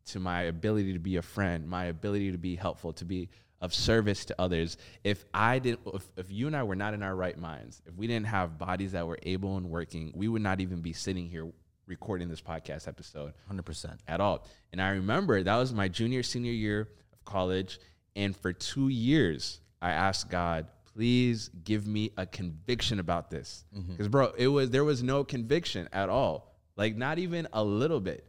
[0.06, 3.28] to my ability to be a friend, my ability to be helpful, to be
[3.60, 4.76] of service to others.
[5.04, 7.94] If I didn't, if, if you and I were not in our right minds, if
[7.94, 11.28] we didn't have bodies that were able and working, we would not even be sitting
[11.28, 11.50] here
[11.86, 13.98] recording this podcast episode 100%.
[14.08, 14.46] at all.
[14.72, 17.78] And I remember that was my junior, senior year of college.
[18.16, 23.64] And for two years, I asked God, please give me a conviction about this.
[23.76, 23.92] Mm-hmm.
[23.92, 26.52] Because, bro, it was, there was no conviction at all.
[26.76, 28.26] Like, not even a little bit.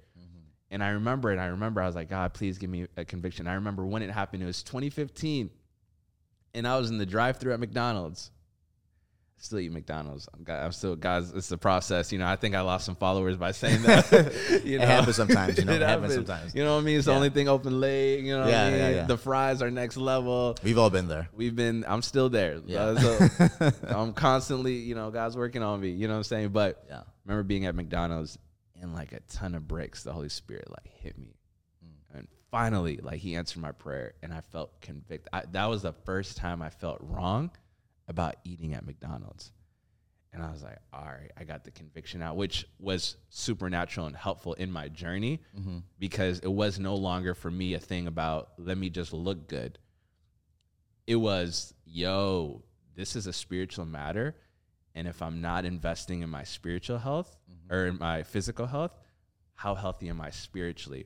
[0.74, 1.38] And I remember it.
[1.38, 3.48] I remember I was like, God, please give me a conviction.
[3.48, 4.42] I remember when it happened.
[4.42, 5.52] It was 2015.
[6.56, 8.32] And I was in the drive through at McDonald's.
[9.38, 10.28] I still eat McDonald's.
[10.34, 12.12] I'm, I'm still, guys, it's the process.
[12.12, 14.12] You know, I think I lost some followers by saying that.
[14.66, 16.56] you It happens sometimes, you know, it happens sometimes.
[16.56, 16.98] You know what I mean?
[16.98, 18.22] It's the only thing open late.
[18.22, 18.80] You know what Yeah, I mean?
[18.80, 19.06] yeah, yeah.
[19.06, 20.56] The fries are next level.
[20.64, 21.30] We've all been there.
[21.34, 22.62] We've been, I'm still there.
[22.66, 22.82] Yeah.
[22.82, 25.90] Uh, so I'm constantly, you know, God's working on me.
[25.90, 26.50] You know what I'm saying?
[26.50, 27.02] But Yeah.
[27.26, 28.38] remember being at McDonald's
[28.84, 31.38] and like a ton of bricks, the Holy Spirit like hit me.
[31.84, 32.18] Mm.
[32.20, 35.30] And finally, like he answered my prayer and I felt convicted.
[35.32, 37.50] I, that was the first time I felt wrong
[38.08, 39.52] about eating at McDonald's.
[40.34, 44.16] And I was like, all right, I got the conviction out, which was supernatural and
[44.16, 45.42] helpful in my journey
[46.00, 49.78] because it was no longer for me a thing about let me just look good.
[51.06, 52.64] It was, yo,
[52.96, 54.36] this is a spiritual matter.
[54.96, 57.36] And if I'm not investing in my spiritual health
[57.70, 58.92] or in my physical health,
[59.56, 61.06] how healthy am I spiritually?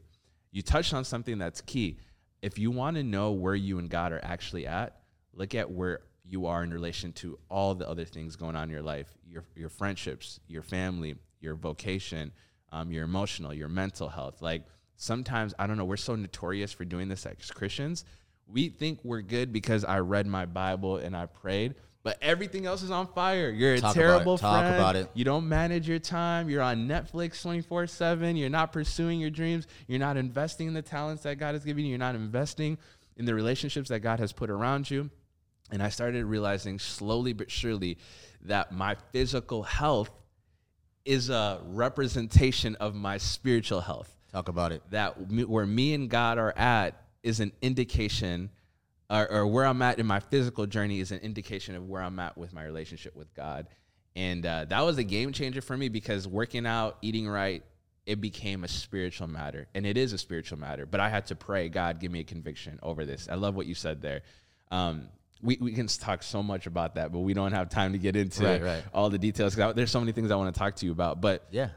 [0.51, 1.99] You touched on something that's key.
[2.41, 4.99] If you want to know where you and God are actually at,
[5.33, 8.69] look at where you are in relation to all the other things going on in
[8.69, 12.31] your life your, your friendships, your family, your vocation,
[12.71, 14.41] um, your emotional, your mental health.
[14.41, 14.63] Like
[14.95, 18.05] sometimes, I don't know, we're so notorious for doing this as Christians.
[18.47, 22.83] We think we're good because I read my Bible and I prayed, but everything else
[22.83, 23.49] is on fire.
[23.49, 24.75] You're a Talk about terrible Talk friend.
[24.75, 25.09] about it.
[25.13, 26.49] You don't manage your time.
[26.49, 28.35] You're on Netflix 24 7.
[28.35, 29.67] You're not pursuing your dreams.
[29.87, 31.89] You're not investing in the talents that God has given you.
[31.89, 32.77] You're not investing
[33.17, 35.09] in the relationships that God has put around you.
[35.71, 37.97] And I started realizing slowly but surely
[38.43, 40.11] that my physical health
[41.03, 44.13] is a representation of my spiritual health.
[44.31, 44.83] Talk about it.
[44.91, 48.49] That where me and God are at is an indication,
[49.09, 52.19] or, or where I'm at in my physical journey is an indication of where I'm
[52.19, 53.67] at with my relationship with God.
[54.15, 57.63] And uh, that was a game changer for me because working out, eating right,
[58.05, 59.67] it became a spiritual matter.
[59.75, 60.85] And it is a spiritual matter.
[60.85, 63.27] But I had to pray, God, give me a conviction over this.
[63.31, 64.21] I love what you said there.
[64.71, 65.09] Um,
[65.41, 68.15] we, we can talk so much about that, but we don't have time to get
[68.15, 68.83] into Right, right.
[68.93, 69.55] all the details.
[69.55, 71.21] There's so many things I want to talk to you about.
[71.21, 71.69] But Yeah.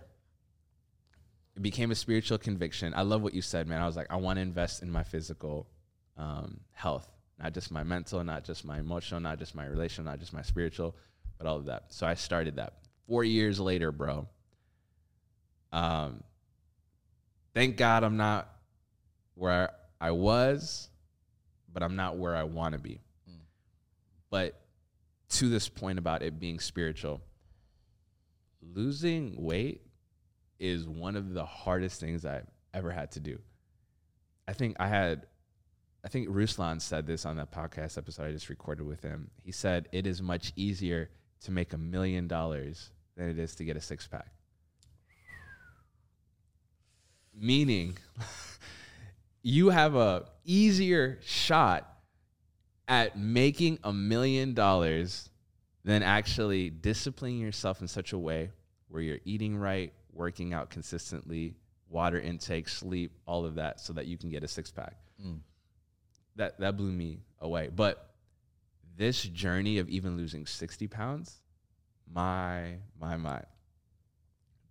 [1.56, 2.94] it became a spiritual conviction.
[2.96, 3.82] I love what you said, man.
[3.82, 5.68] I was like, I want to invest in my physical
[6.16, 7.08] um, health,
[7.40, 10.42] not just my mental, not just my emotional, not just my relational, not just my
[10.42, 10.94] spiritual,
[11.38, 11.84] but all of that.
[11.88, 12.74] So I started that.
[13.06, 14.28] Four years later, bro.
[15.72, 16.22] Um,
[17.54, 18.48] thank God I'm not
[19.34, 20.88] where I was,
[21.72, 23.00] but I'm not where I want to be.
[24.30, 24.60] But
[25.30, 27.20] to this point about it being spiritual,
[28.62, 29.82] losing weight
[30.58, 33.38] is one of the hardest things I've ever had to do.
[34.46, 35.26] I think I had,
[36.04, 39.30] I think Ruslan said this on that podcast episode I just recorded with him.
[39.42, 41.10] He said it is much easier
[41.42, 44.28] to make a million dollars than it is to get a six pack.
[47.34, 47.96] Meaning,
[49.42, 51.86] you have a easier shot
[52.88, 55.30] at making a million dollars
[55.84, 58.50] than actually disciplining yourself in such a way
[58.88, 61.54] where you're eating right, working out consistently,
[61.88, 64.96] water intake, sleep, all of that, so that you can get a six pack.
[65.24, 65.40] Mm.
[66.36, 67.68] That that blew me away.
[67.74, 68.10] But
[68.96, 71.40] this journey of even losing 60 pounds,
[72.12, 73.42] my my my.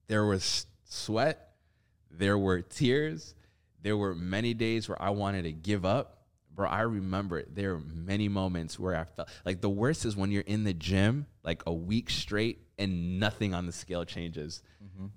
[0.07, 1.53] There was sweat,
[2.09, 3.35] there were tears,
[3.81, 6.18] there were many days where I wanted to give up.
[6.59, 7.43] Bro, I remember.
[7.43, 10.73] There are many moments where I felt like the worst is when you're in the
[10.73, 14.61] gym like a week straight and nothing on the scale changes.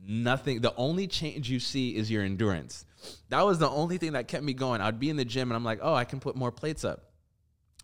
[0.07, 0.61] Nothing.
[0.61, 2.85] The only change you see is your endurance.
[3.31, 4.81] That was the only thing that kept me going.
[4.81, 7.11] I'd be in the gym and I'm like, oh, I can put more plates up.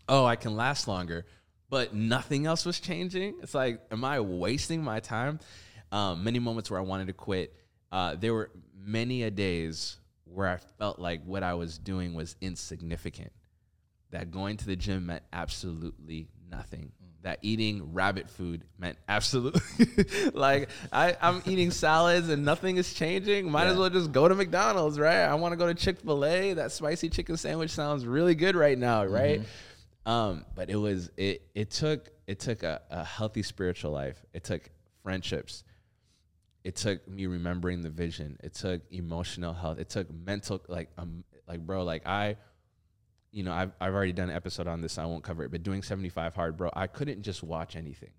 [0.07, 1.25] Oh, I can last longer.
[1.69, 3.39] But nothing else was changing.
[3.43, 5.41] It's like, am I wasting my time?
[5.91, 7.53] Um, many moments where I wanted to quit.
[7.91, 12.37] Uh, there were many a days where I felt like what I was doing was
[12.39, 13.33] insignificant.
[14.11, 16.91] That going to the gym meant absolutely nothing.
[17.21, 19.61] That eating rabbit food meant absolutely
[20.33, 23.51] like I, I'm eating salads and nothing is changing.
[23.51, 25.25] Might as well just go to McDonald's, right?
[25.25, 26.53] I want to go to Chick Fil A.
[26.53, 29.41] That spicy chicken sandwich sounds really good right now, right?
[30.05, 34.23] Um, but it was it it took it took a, a healthy spiritual life.
[34.33, 34.69] It took
[35.03, 35.63] friendships.
[36.63, 38.37] It took me remembering the vision.
[38.43, 39.77] It took emotional health.
[39.77, 42.37] It took mental like um like bro like I
[43.31, 44.93] you know I've I've already done an episode on this.
[44.93, 45.51] So I won't cover it.
[45.51, 48.11] But doing 75 hard, bro, I couldn't just watch anything.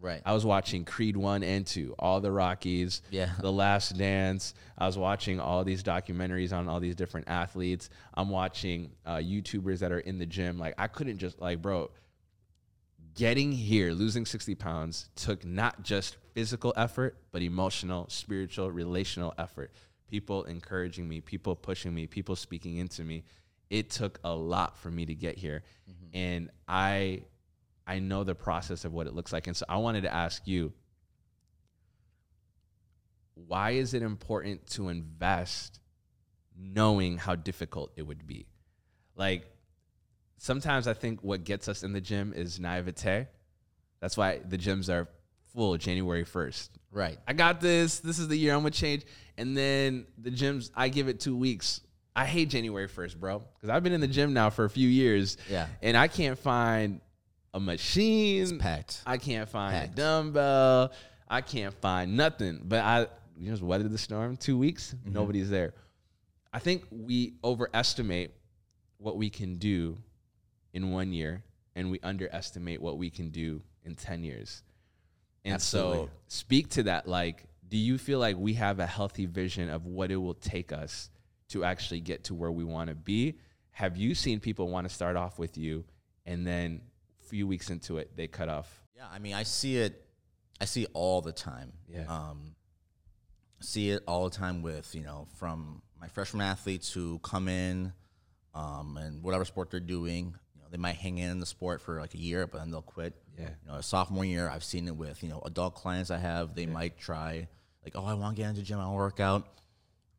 [0.00, 0.22] Right.
[0.24, 3.32] I was watching Creed 1 and 2, all the Rockies, Yeah.
[3.40, 4.54] The Last Dance.
[4.78, 7.90] I was watching all these documentaries on all these different athletes.
[8.14, 10.58] I'm watching uh, YouTubers that are in the gym.
[10.58, 11.90] Like, I couldn't just, like, bro,
[13.14, 19.70] getting here, losing 60 pounds took not just physical effort, but emotional, spiritual, relational effort.
[20.08, 23.24] People encouraging me, people pushing me, people speaking into me.
[23.70, 25.62] It took a lot for me to get here.
[25.88, 26.16] Mm-hmm.
[26.16, 27.22] And I
[27.86, 29.46] I know the process of what it looks like.
[29.46, 30.72] And so I wanted to ask you
[33.34, 35.80] why is it important to invest
[36.56, 38.46] knowing how difficult it would be?
[39.16, 39.46] Like
[40.36, 43.28] sometimes I think what gets us in the gym is naivete.
[44.00, 45.08] That's why the gyms are
[45.52, 46.70] full January 1st.
[46.90, 47.18] Right.
[47.26, 48.00] I got this.
[48.00, 49.04] This is the year I'm gonna change.
[49.36, 51.80] And then the gyms, I give it two weeks.
[52.14, 54.88] I hate January 1st, bro, because I've been in the gym now for a few
[54.88, 55.36] years.
[55.48, 55.66] Yeah.
[55.80, 57.00] And I can't find
[57.54, 58.58] a machine.
[58.58, 59.02] packed.
[59.06, 59.92] I can't find Packed.
[59.92, 60.92] a dumbbell.
[61.28, 62.60] I can't find nothing.
[62.64, 63.06] But I
[63.38, 64.36] you just weathered the storm.
[64.36, 65.12] Two weeks, Mm-hmm.
[65.14, 65.72] nobody's there.
[66.52, 68.32] I think we overestimate
[68.98, 69.96] what we can do
[70.72, 71.42] in one year,
[71.76, 74.62] and we underestimate what we can do in ten years.
[75.44, 77.08] And so, speak to that.
[77.08, 80.72] Like, do you feel like we have a healthy vision of what it will take
[80.72, 81.08] us
[81.50, 83.38] to actually get to where we want to be?
[83.72, 85.84] Have you seen people want to start off with you,
[86.26, 86.80] and then
[87.20, 88.82] a few weeks into it, they cut off?
[88.96, 90.06] Yeah, I mean, I see it.
[90.60, 91.72] I see it all the time.
[91.88, 92.04] Yeah.
[92.08, 92.54] Um,
[93.60, 97.92] see it all the time with you know from my freshman athletes who come in,
[98.54, 102.00] um, and whatever sport they're doing, you know, they might hang in the sport for
[102.00, 103.14] like a year, but then they'll quit.
[103.38, 103.50] Yeah.
[103.64, 106.54] You know, a sophomore year, I've seen it with you know adult clients I have.
[106.54, 107.48] They might try
[107.84, 109.48] like, oh, I want to get into the gym, I want to work out,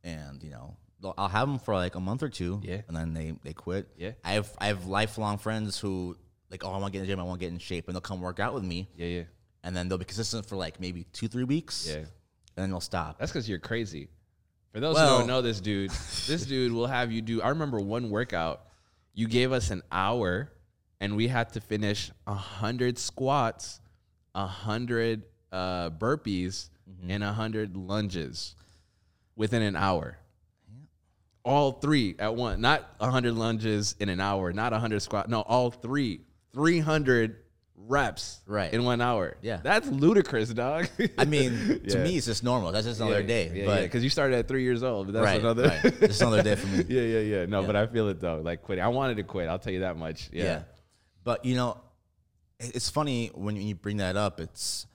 [0.04, 0.76] and you know.
[1.18, 2.82] I'll have them for like a month or two, Yeah.
[2.88, 3.88] and then they, they quit.
[3.98, 4.12] Yeah.
[4.24, 6.16] I have I have lifelong friends who
[6.50, 7.88] like, oh, I want to get in the gym, I want to get in shape,
[7.88, 9.24] and they'll come work out with me, Yeah, yeah.
[9.64, 11.96] and then they'll be consistent for like maybe two, three weeks, Yeah.
[11.98, 12.08] and
[12.56, 13.18] then they'll stop.
[13.20, 14.10] That's because you're crazy.
[14.74, 15.90] For those Well- who don't know this dude,
[16.28, 17.42] this dude will have you do.
[17.42, 18.66] I remember one workout.
[19.14, 20.52] You gave us an hour,
[21.00, 23.80] and we had to finish a hundred squats,
[24.36, 27.12] a hundred uh, burpees, Mm-hmm.
[27.12, 28.54] and a hundred lunges
[29.38, 30.18] within an hour.
[31.44, 32.60] All three at once.
[32.60, 34.54] Not a hundred lunges in an hour.
[34.54, 35.30] Not a hundred squat.
[35.30, 36.22] No, all three.
[36.54, 37.38] Three hundred
[37.76, 38.42] reps.
[38.46, 38.72] Right.
[38.72, 39.38] in one hour.
[39.42, 39.60] Yeah.
[39.64, 40.88] that's ludicrous, dog.
[41.18, 41.52] I mean,
[41.88, 42.04] to Yeah.
[42.04, 42.72] me, it's just normal.
[42.72, 43.52] That's just another day.
[43.54, 45.08] Yeah, but because you started at three years old.
[45.08, 45.68] That's right, another.
[45.84, 46.00] right.
[46.00, 46.86] Just another day for me.
[46.90, 47.46] yeah, yeah, yeah.
[47.48, 47.68] No, Yeah.
[47.68, 48.40] but I feel it though.
[48.44, 48.84] Like quitting.
[48.84, 49.50] I wanted to quit.
[49.50, 50.30] I'll tell you that much.
[50.32, 50.44] Yeah.
[50.44, 50.62] Yeah.
[51.24, 51.78] But you know,
[52.60, 54.40] it's funny when you bring that up.
[54.40, 54.86] It's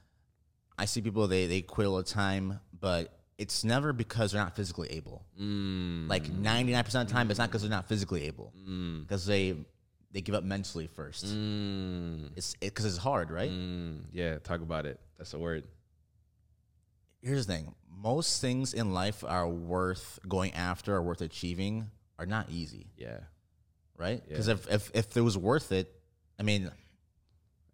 [0.79, 4.57] I see people they they quit all the time, but it's never because they're not
[4.57, 5.25] physically able.
[5.41, 8.53] Mm, Like ninety nine percent of the time, it's not because they're not physically able.
[9.03, 9.57] Because they
[10.13, 11.27] they give up mentally first.
[11.27, 13.51] mm, It's because it's hard, right?
[13.51, 14.01] mm.
[14.13, 14.39] Yeah.
[14.39, 14.99] Talk about it.
[15.19, 15.65] That's a word.
[17.23, 22.27] Here's the thing: most things in life are worth going after, or worth achieving, are
[22.27, 23.19] not easy, Yeah.
[23.97, 24.23] right?
[24.25, 24.29] Yeah.
[24.29, 25.93] Because if, if if it was worth it,
[26.39, 26.69] I mean, Yeah,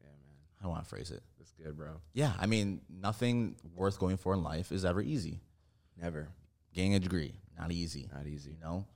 [0.07, 0.39] man.
[0.59, 1.23] I don't want to phrase it.
[1.39, 2.01] That's good, bro.
[2.15, 5.41] Yeah, I mean, nothing worth going for in life is ever easy.
[6.01, 6.29] Never.
[6.75, 8.09] Getting a degree, not easy.
[8.13, 8.53] Not easy.
[8.53, 8.87] You know,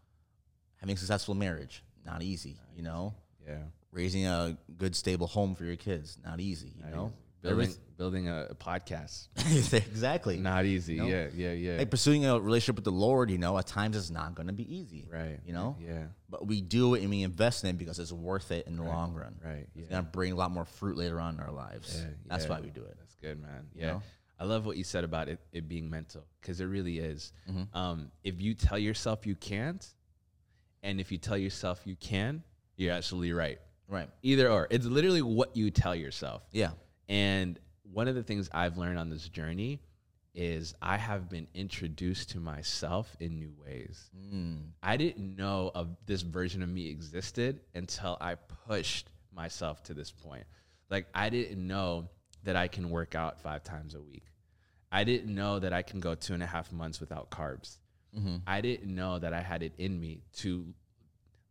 [0.81, 2.59] having a successful marriage, not easy.
[2.75, 3.15] You know,
[3.47, 3.63] Yeah.
[3.93, 6.73] raising a good, stable home for your kids, not easy.
[6.77, 7.15] You Not know, easy.
[7.43, 9.29] Building building a, a podcast.
[9.73, 10.37] Exactly.
[10.39, 10.97] Not easy.
[10.97, 11.07] No.
[11.07, 11.29] Yeah.
[11.35, 11.53] Yeah.
[11.53, 11.77] Yeah.
[11.79, 14.53] Like pursuing a relationship with the Lord, you know, at times it's not going to
[14.53, 15.07] be easy.
[15.13, 15.39] right.
[15.47, 16.05] You know, Yeah.
[16.29, 18.83] but we do it and we invest in it because it's worth it in the
[18.83, 19.37] long run.
[19.45, 19.67] Right.
[19.77, 21.97] It's gonna bring a lot more fruit later on in our lives.
[21.97, 22.51] Yeah, That's yeah.
[22.51, 22.97] why we do it.
[22.99, 23.69] That's good, man.
[23.75, 23.87] You Yeah.
[23.93, 24.03] know?
[24.38, 27.33] I love what you said about it, it being mental because it really is.
[27.51, 27.77] Mm-hmm.
[27.77, 29.87] Um, if you tell yourself you can't,
[30.83, 32.42] and if you tell yourself you can,
[32.77, 33.59] you're absolutely right.
[33.88, 34.09] Right.
[34.22, 34.66] Either or.
[34.70, 36.42] It's literally what you tell yourself.
[36.53, 36.70] Yeah.
[37.09, 39.81] And one of the things I've learned on this journey
[40.35, 44.11] is I have been introduced to myself in new ways.
[44.14, 44.59] Mm.
[44.83, 48.35] I didn't know of this version of me existed until I
[48.68, 50.44] pushed myself to this point.
[50.90, 52.11] Like I didn't know
[52.47, 54.25] that I can work out five times a week.
[54.91, 57.79] I didn't know that I can go two and a half months without carbs.
[58.17, 58.37] Mm-hmm.
[58.47, 60.73] I didn't know that I had it in me to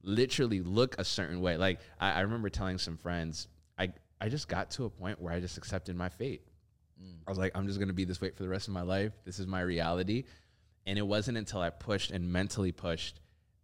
[0.02, 1.58] literally look a certain way.
[1.58, 5.34] Like I, I remember telling some friends, I I just got to a point where
[5.34, 6.48] I just accepted my fate.
[7.02, 7.18] Mm.
[7.28, 9.12] I was like, I'm just gonna be this way for the rest of my life.
[9.26, 10.24] This is my reality.
[10.88, 13.20] And it wasn't until I pushed and mentally pushed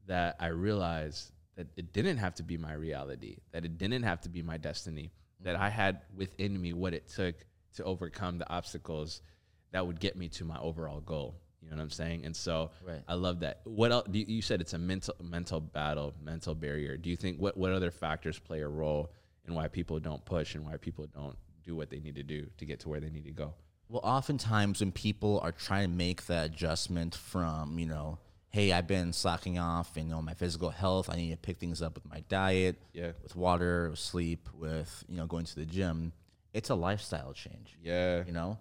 [0.07, 4.21] that I realized that it didn't have to be my reality, that it didn't have
[4.21, 5.11] to be my destiny,
[5.43, 7.35] that I had within me what it took
[7.75, 9.21] to overcome the obstacles
[9.71, 11.35] that would get me to my overall goal.
[11.61, 12.25] You know what I'm saying?
[12.25, 13.01] And so Right.
[13.07, 13.61] I love that.
[13.63, 14.07] What else?
[14.11, 16.97] You you said it's a mental mental battle, mental barrier.
[16.97, 19.11] Do you think what what other factors play a role
[19.47, 22.47] in why people don't push and why people don't do what they need to do
[22.57, 23.53] to get to where they need to go?
[23.89, 28.19] Well, oftentimes when people are trying to make that adjustment from, you know,
[28.51, 31.57] hey, I've been slacking off, and you know, my physical health, I need to pick
[31.57, 33.11] things up with my diet, Yeah.
[33.23, 36.11] with water, with sleep, with you know, going to the gym.
[36.53, 37.77] It's a lifestyle change.
[37.81, 38.23] Yeah.
[38.25, 38.57] You know,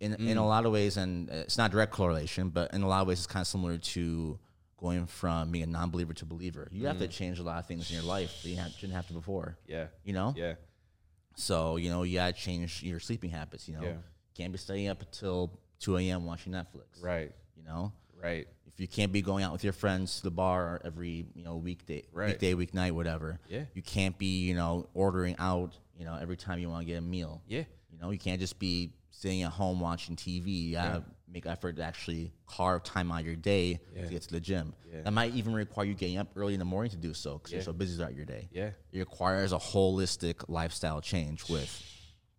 [0.00, 0.46] in in a mm.
[0.46, 3.18] lot of ways, and uh, it's not direct correlation, but in a lot of ways,
[3.18, 4.38] it's kind of similar to
[4.76, 6.68] going from being a non-believer to believer.
[6.70, 7.10] You have to mm.
[7.10, 9.56] change a lot of things in your life that you didn't have to before.
[9.66, 9.86] Yeah.
[10.04, 10.54] You know, Yeah.
[11.36, 13.68] so you know you gotta change your sleeping habits.
[13.68, 13.96] You know, Yeah.
[14.34, 16.24] can't be staying up until two a.m.
[16.26, 17.00] watching Netflix.
[17.00, 17.32] Right.
[17.56, 17.92] You know,
[18.26, 18.48] Right.
[18.66, 21.56] if you can't be going out with your friends to the bar every you know
[21.56, 22.28] weekday, Right.
[22.30, 23.38] weekday, weeknight, whatever.
[23.48, 23.64] Yeah.
[23.74, 26.98] You can't be you know ordering out you know every time you want to get
[26.98, 27.42] a meal.
[27.46, 27.64] Yeah.
[27.90, 30.48] You know, you can't just be sitting at home watching TV.
[30.66, 34.02] You gotta make effort to actually carve time out of your day Yeah.
[34.04, 34.74] to get to the gym.
[34.92, 35.02] Yeah.
[35.02, 37.52] That might even require you getting up early in the morning to do so because
[37.52, 37.56] Yeah.
[37.58, 38.48] you're so busy throughout your day.
[38.52, 38.70] Yeah.
[38.92, 41.48] It requires a holistic lifestyle change.
[41.48, 41.70] With,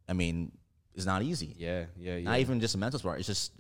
[0.08, 0.52] I mean,
[0.94, 1.56] it's not easy.
[1.58, 1.86] Yeah.
[1.98, 2.18] Yeah.
[2.18, 2.24] Yeah.
[2.26, 3.18] Not even just a mental sport.
[3.20, 3.54] It's just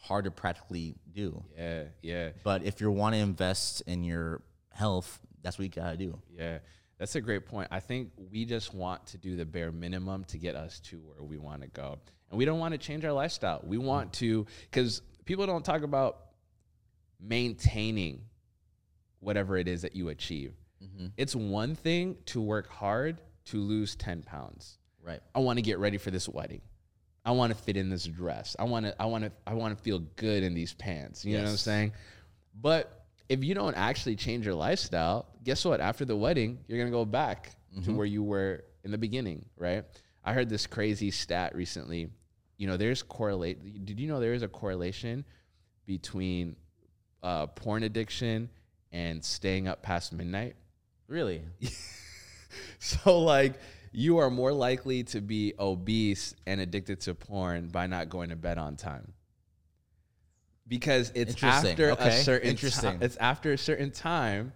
[0.00, 1.42] hard to practically do.
[1.56, 1.84] yeah.
[2.02, 2.30] Yeah.
[2.42, 6.18] But if you want to invest in your health, that's what you gotta do.
[6.36, 6.58] Yeah.
[6.98, 7.68] That's a great point.
[7.70, 11.22] I think we just want to do the bare minimum to get us to where
[11.22, 11.98] we want to go.
[12.30, 13.60] And we don't want to change our lifestyle.
[13.64, 16.18] We want to, because people don't talk about
[17.18, 18.22] maintaining
[19.20, 20.52] whatever it is that you achieve.
[20.82, 21.06] Mm-hmm.
[21.16, 24.78] It's one thing to work hard to lose 10 pounds.
[25.02, 25.20] Right.
[25.34, 26.60] I want to get ready for this wedding.
[27.24, 28.56] I want to fit in this dress.
[28.58, 31.24] I want to I want to I want to feel good in these pants.
[31.24, 31.92] You know what I'm saying?
[32.60, 35.80] But if you don't actually change your lifestyle, guess what?
[35.80, 37.52] After the wedding, you're going to go back
[37.84, 39.84] to where you were in the beginning, right?
[40.24, 42.10] I heard this crazy stat recently.
[42.56, 45.24] You know, there's correlate Did you know there is a correlation
[45.86, 46.56] between
[47.22, 48.50] uh, porn addiction
[48.92, 50.56] and staying up past midnight?
[51.06, 51.42] Really?
[52.78, 53.54] so like
[53.92, 58.36] you are more likely to be obese and addicted to porn by not going to
[58.36, 59.12] bed on time.
[60.68, 63.00] Because it's after a certain Interesting.
[63.00, 64.52] ti- it's after a certain time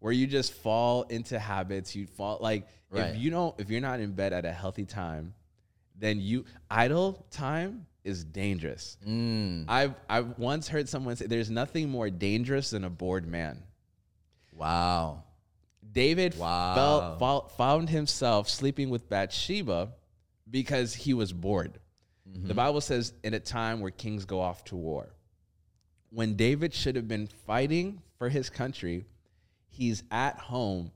[0.00, 1.96] where you just fall into habits.
[1.96, 3.14] You fall like Right.
[3.14, 5.32] if you don't if you're not in bed at a healthy time,
[5.96, 8.98] then you idle time is dangerous.
[9.06, 13.62] Mm, I've I've once heard someone say there's nothing more dangerous than a bored man.
[14.52, 15.24] wow.
[15.94, 16.74] David Wow.
[16.74, 19.92] felt, fou- found himself sleeping with Bathsheba
[20.50, 21.78] because he was bored.
[22.28, 22.48] Mm-hmm.
[22.48, 25.14] The Bible says, in a time where kings go off to war,
[26.10, 29.06] when David should have been fighting for his country,
[29.68, 30.90] he's at home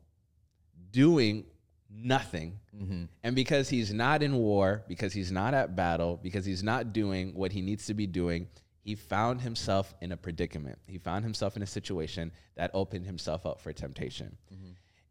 [0.91, 1.45] doing
[1.91, 2.59] nothing.
[2.77, 3.05] Mm-hmm.
[3.23, 7.35] And because he's not in war, because he's not at battle, because he's not doing
[7.35, 8.49] what he needs to be doing,
[8.81, 10.79] he found himself in a predicament.
[10.87, 14.37] He found himself in a situation that opened himself up for temptation.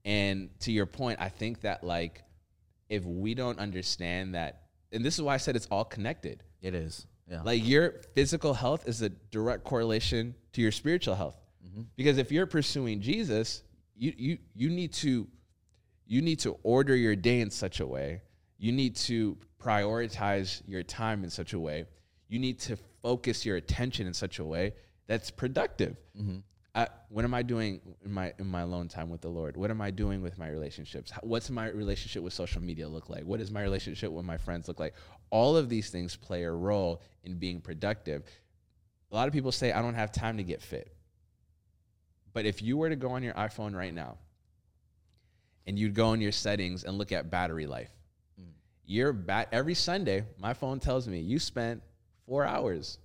[0.08, 2.24] And to your point, I think that like
[2.88, 4.62] if we don't understand that,
[4.94, 6.44] and this is why I said it's all connected.
[6.62, 7.06] It is.
[7.30, 7.42] Yeah.
[7.42, 11.38] Like your physical health is a direct correlation to your spiritual health.
[11.62, 11.82] Mm-hmm.
[11.98, 13.64] Because if you're pursuing Jesus,
[13.98, 15.28] you you you need to
[16.06, 18.22] you need to order your day in such a way.
[18.58, 21.84] You need to prioritize your time in such a way.
[22.30, 24.74] You need to focus your attention in such a way
[25.06, 25.98] that's productive.
[26.18, 26.38] Mm-hmm.
[26.78, 29.58] I, what am I doing in my in my alone time with the Lord?
[29.58, 31.10] What am I doing with my relationships?
[31.10, 33.24] How- What's my relationship with social media look like?
[33.24, 34.94] What does my relationship with my friends look like?
[35.32, 38.24] All of these things play a role in being productive.
[39.12, 40.96] A lot of people say I don't have time to get fit.
[42.32, 44.20] But if you were to go on your iPhone right now
[45.66, 47.90] and you'd go in your settings and look at battery life,
[48.40, 48.52] mm.
[48.86, 51.82] your bat every Sunday, my phone tells me you spent
[52.28, 53.00] four hours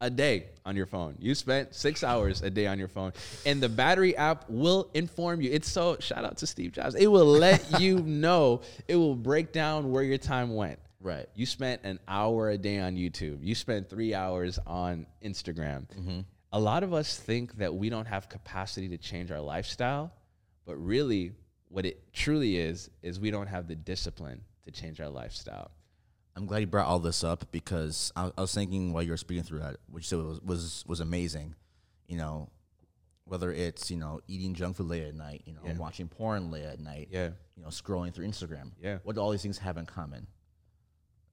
[0.00, 1.16] a day on your phone.
[1.18, 3.12] You spent six hours a day on your phone.
[3.46, 5.50] And the battery app will inform you.
[5.50, 6.94] It's so shout out to Steve Jobs.
[6.94, 10.78] It will let you know, it will break down where your time went.
[11.00, 11.26] right.
[11.34, 13.38] You spent an hour a day on YouTube.
[13.42, 15.86] You spent three hours on Instagram.
[15.98, 16.20] Mm-hmm.
[16.52, 20.12] A lot of us think that we don't have capacity to change our lifestyle,
[20.66, 21.32] but really,
[21.68, 25.70] what it truly is, is we don't have the discipline to change our lifestyle.
[26.36, 29.16] I'm glad you brought all this up because I, I was thinking while you were
[29.16, 31.54] speaking through that, which was, was was amazing.
[32.08, 32.50] You know,
[33.24, 35.74] whether it's you know eating junk food late at night, you know, Yeah.
[35.78, 37.30] watching porn late at night, Yeah.
[37.56, 38.72] you know, scrolling through Instagram.
[38.82, 38.98] Yeah.
[39.04, 40.26] What do all these things have in common?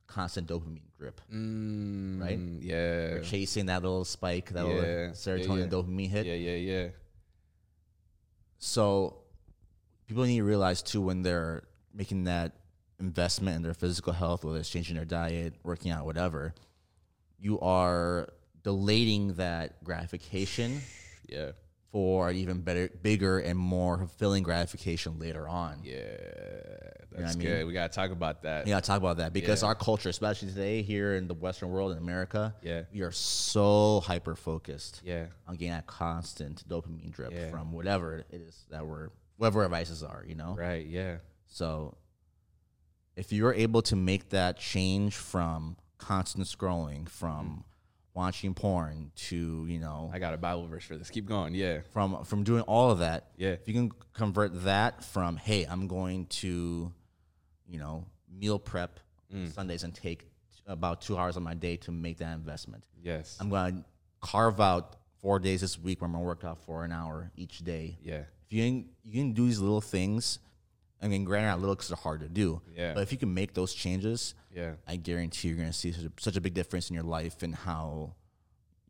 [0.08, 1.20] Constant dopamine drip.
[1.34, 2.38] Mm, Right?
[2.62, 3.14] Yeah.
[3.16, 4.74] We're chasing that little spike, that Yeah.
[4.74, 5.68] little serotonin yeah.
[5.68, 6.26] dopamine hit.
[6.28, 6.88] Yeah, yeah, yeah.
[8.60, 9.18] So
[10.08, 12.54] people need to realize too when they're making that
[13.02, 16.54] investment in their physical health, whether it's changing their diet, working out, whatever,
[17.40, 18.30] you are
[18.64, 20.82] delaying that gratification
[21.28, 21.52] Yeah.
[21.92, 25.80] for an even better, bigger, and more fulfilling gratification later on.
[25.84, 26.02] Yeah.
[27.12, 27.48] That's I mean?
[27.48, 27.68] good.
[27.68, 28.68] We got to talk about that.
[28.68, 29.70] Yeah, talk about that because Yeah.
[29.70, 32.84] our culture, especially today here in the Western world in America, Yeah.
[32.94, 35.26] we are so hyper focused Yeah.
[35.48, 37.50] on getting that constant dopamine drip Yeah.
[37.50, 40.56] from whatever it is that we're, whatever our vices are, you know?
[40.56, 40.86] Right.
[40.86, 41.18] Yeah.
[41.48, 41.98] So
[43.16, 47.64] if you're able to make that change from constant scrolling, from
[48.14, 51.10] watching porn to, you know, I got a Bible verse for this.
[51.10, 51.54] Keep going.
[51.56, 51.80] Yeah.
[51.94, 53.50] from from doing all of that, Yeah.
[53.52, 56.92] if you can convert that from, hey, I'm going to,
[57.68, 59.00] you know, meal prep
[59.34, 59.54] Mm.
[59.54, 60.26] Sundays and take
[60.68, 62.84] about two hours of my day to make that investment.
[63.02, 63.38] Yes.
[63.40, 63.86] I'm gonna
[64.20, 67.60] carve out four days this week where I'm gonna work out for an hour each
[67.60, 67.98] day.
[68.04, 68.24] yeah.
[68.46, 70.40] If you can, you can do these little things.
[71.02, 72.62] I mean, granted, because they're hard to do.
[72.76, 72.94] Yeah.
[72.94, 74.74] But if you can make those changes, Yeah.
[74.88, 77.42] I guarantee you're going to see such a, such a big difference in your life
[77.42, 78.14] and how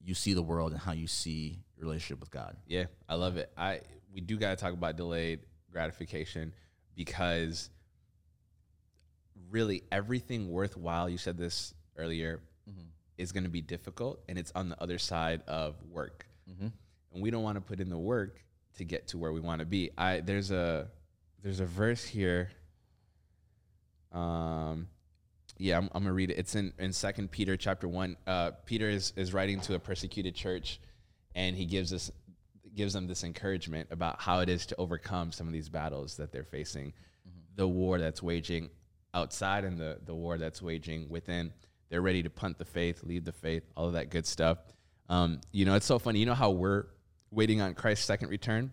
[0.03, 2.57] you see the world and how you see your relationship with God.
[2.67, 3.51] Yeah, I love it.
[3.57, 3.81] I
[4.13, 5.39] we do got to talk about delayed
[5.71, 6.53] gratification
[6.95, 7.69] because
[9.49, 11.09] really everything worthwhile.
[11.09, 12.87] You said this earlier mm-hmm.
[13.17, 16.67] is going to be difficult, and it's on the other side of work, mm-hmm.
[17.13, 18.43] and we don't want to put in the work
[18.77, 19.91] to get to where we want to be.
[19.97, 20.89] I there's a
[21.43, 22.49] there's a verse here.
[24.11, 24.87] Um,
[25.57, 26.37] yeah, I'm, I'm gonna read it.
[26.37, 28.17] It's in in Second Peter chapter one.
[28.27, 30.79] Uh, Peter is is writing to a persecuted church,
[31.35, 32.11] and he gives us
[32.75, 36.31] gives them this encouragement about how it is to overcome some of these battles that
[36.31, 36.93] they're facing,
[37.55, 38.69] the war that's waging
[39.13, 41.53] outside and the the war that's waging within.
[41.89, 44.59] They're ready to punt the faith, leave the faith, all of that good stuff.
[45.09, 46.19] Um, you know, it's so funny.
[46.19, 46.85] You know how we're
[47.31, 48.71] waiting on Christ's second return?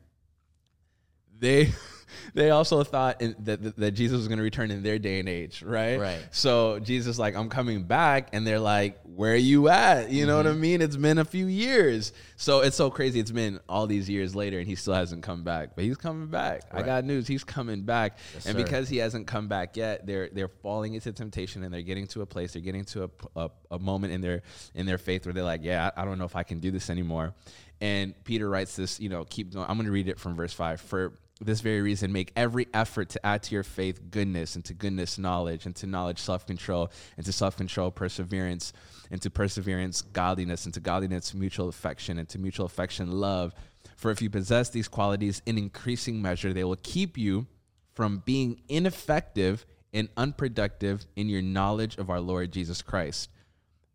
[1.37, 1.73] They
[2.35, 5.19] they also thought in, that, that that Jesus was going to return in their day
[5.21, 5.99] and age, right?
[6.01, 6.21] Right.
[6.31, 10.11] So Jesus like, I'm coming back, and they're like, Where are you at?
[10.11, 10.61] You know what I Mm-hmm.
[10.61, 10.81] mean?
[10.83, 13.21] It's been a few years, so it's so crazy.
[13.21, 16.29] It's been all these years later, and he still hasn't come back, but he's coming
[16.29, 16.63] back.
[16.73, 17.27] I got news.
[17.27, 18.55] He's coming back, and sir.
[18.55, 22.23] because he hasn't come back yet, they're they're falling into temptation, and they're getting to
[22.23, 23.11] a place, they're getting to a,
[23.45, 24.43] a, a moment in their
[24.75, 26.71] in their faith where they're like, Yeah, I, I don't know if I can do
[26.71, 27.35] this anymore.
[27.81, 29.65] And Peter writes this, you know, keep going.
[29.69, 30.81] I'm going to read it from verse five.
[30.81, 34.75] For this very reason, make every effort to add to your faith goodness, and to
[34.75, 38.73] goodness, knowledge, and to knowledge, self control, and to self control, perseverance,
[39.11, 43.55] and to perseverance, godliness, and to godliness, mutual affection, and to mutual affection, love.
[43.97, 47.47] For if you possess these qualities in increasing measure, they will keep you
[47.95, 53.31] from being ineffective and unproductive in your knowledge of our Lord Jesus Christ.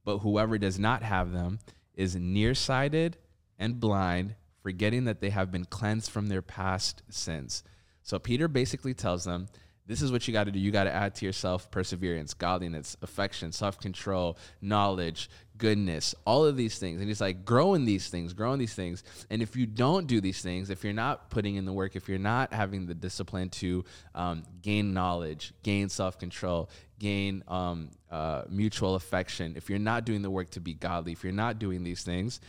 [0.04, 1.60] But whoever does not have them
[1.96, 3.18] is nearsighted
[3.58, 7.64] and blind, forgetting that they have been cleansed from their past sins.
[8.02, 9.48] So Peter basically tells them,
[9.86, 10.60] this is what you got to do.
[10.60, 16.56] You got to add to yourself perseverance, godliness, affection, self control, knowledge, goodness, all of
[16.56, 17.02] these things.
[17.02, 19.04] And he's like, grow in these things, grow in these things.
[19.30, 22.08] And if you don't do these things, if you're not putting in the work, if
[22.08, 23.84] you're not having the discipline to
[24.16, 30.22] um, gain knowledge, gain self control, gain um, uh, mutual affection, if you're not doing
[30.22, 32.40] the work to be godly, if you're not doing these things,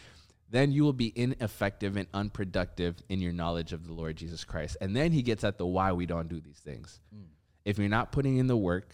[0.54, 4.76] then you will be ineffective and unproductive in your knowledge of the Lord Jesus Christ.
[4.80, 7.00] And then he gets at the why we don't do these things.
[7.12, 7.24] Mm.
[7.64, 8.90] If you're not putting in the work,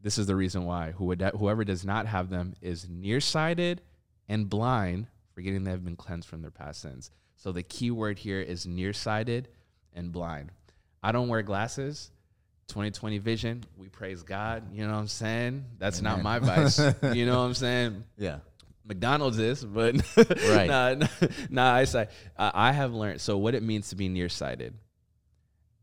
[0.00, 0.90] this is the reason why.
[0.90, 3.82] Whoever does not have them is nearsighted
[4.28, 7.12] and blind, forgetting they have been cleansed from their past sins.
[7.36, 9.48] So the key word here is nearsighted
[9.92, 10.50] and blind.
[11.04, 12.10] I don't wear glasses.
[12.66, 14.72] 2020 vision, we praise God.
[14.72, 15.64] You know what I'm saying?
[15.78, 16.78] That's not my vice.
[17.14, 18.04] you know what I'm saying?
[18.16, 18.38] Yeah.
[18.90, 20.66] McDonald's is, but Right.
[20.66, 21.06] nah,
[21.48, 23.20] nah, I say I I have learned.
[23.20, 24.74] So what it means to be nearsighted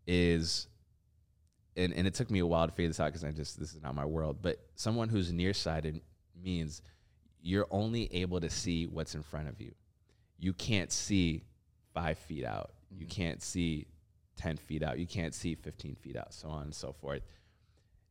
[0.05, 0.67] is,
[1.77, 3.73] and and it took me a while to figure this out because I just this
[3.73, 4.39] is not my world.
[4.41, 6.01] But someone who's nearsighted
[6.43, 6.81] means
[7.41, 9.73] you're only able to see what's in front of you.
[10.37, 11.45] You can't see
[11.93, 12.71] five feet out.
[12.91, 13.07] You mm-hmm.
[13.07, 13.87] can't see
[14.35, 14.99] ten feet out.
[14.99, 16.33] You can't see fifteen feet out.
[16.33, 17.21] So on and so forth.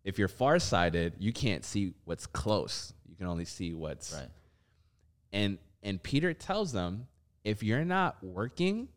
[0.05, 2.94] If you're farsighted, you can't see what's close.
[3.07, 4.28] You can only see what's Right.
[5.37, 7.07] And and Peter tells them
[7.45, 8.89] if you're not working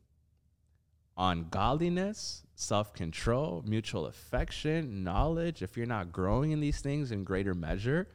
[1.15, 7.53] on godliness, self-control, mutual affection, knowledge, if you're not growing in these things in greater
[7.53, 8.07] measure,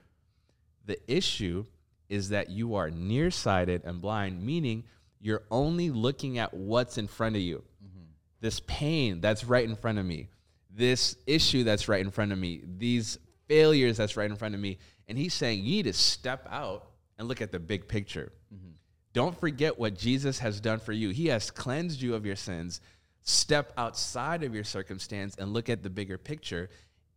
[0.87, 1.65] the issue
[2.09, 4.85] is that you are nearsighted and blind, meaning
[5.21, 7.63] you're only looking at what's in front of you.
[7.85, 8.05] Mm-hmm.
[8.41, 10.29] This pain that's right in front of me,
[10.71, 13.19] this issue that's right in front of me, these
[13.49, 14.79] failures that's right in front of me.
[15.09, 16.89] And he's saying you need to step out
[17.19, 18.33] and look at the big picture.
[18.55, 18.71] Mm-hmm.
[19.13, 21.11] Don't forget what Jesus has done for you.
[21.11, 22.81] He has cleansed you of your sins.
[23.23, 26.69] Step outside of your circumstance and look at the bigger picture.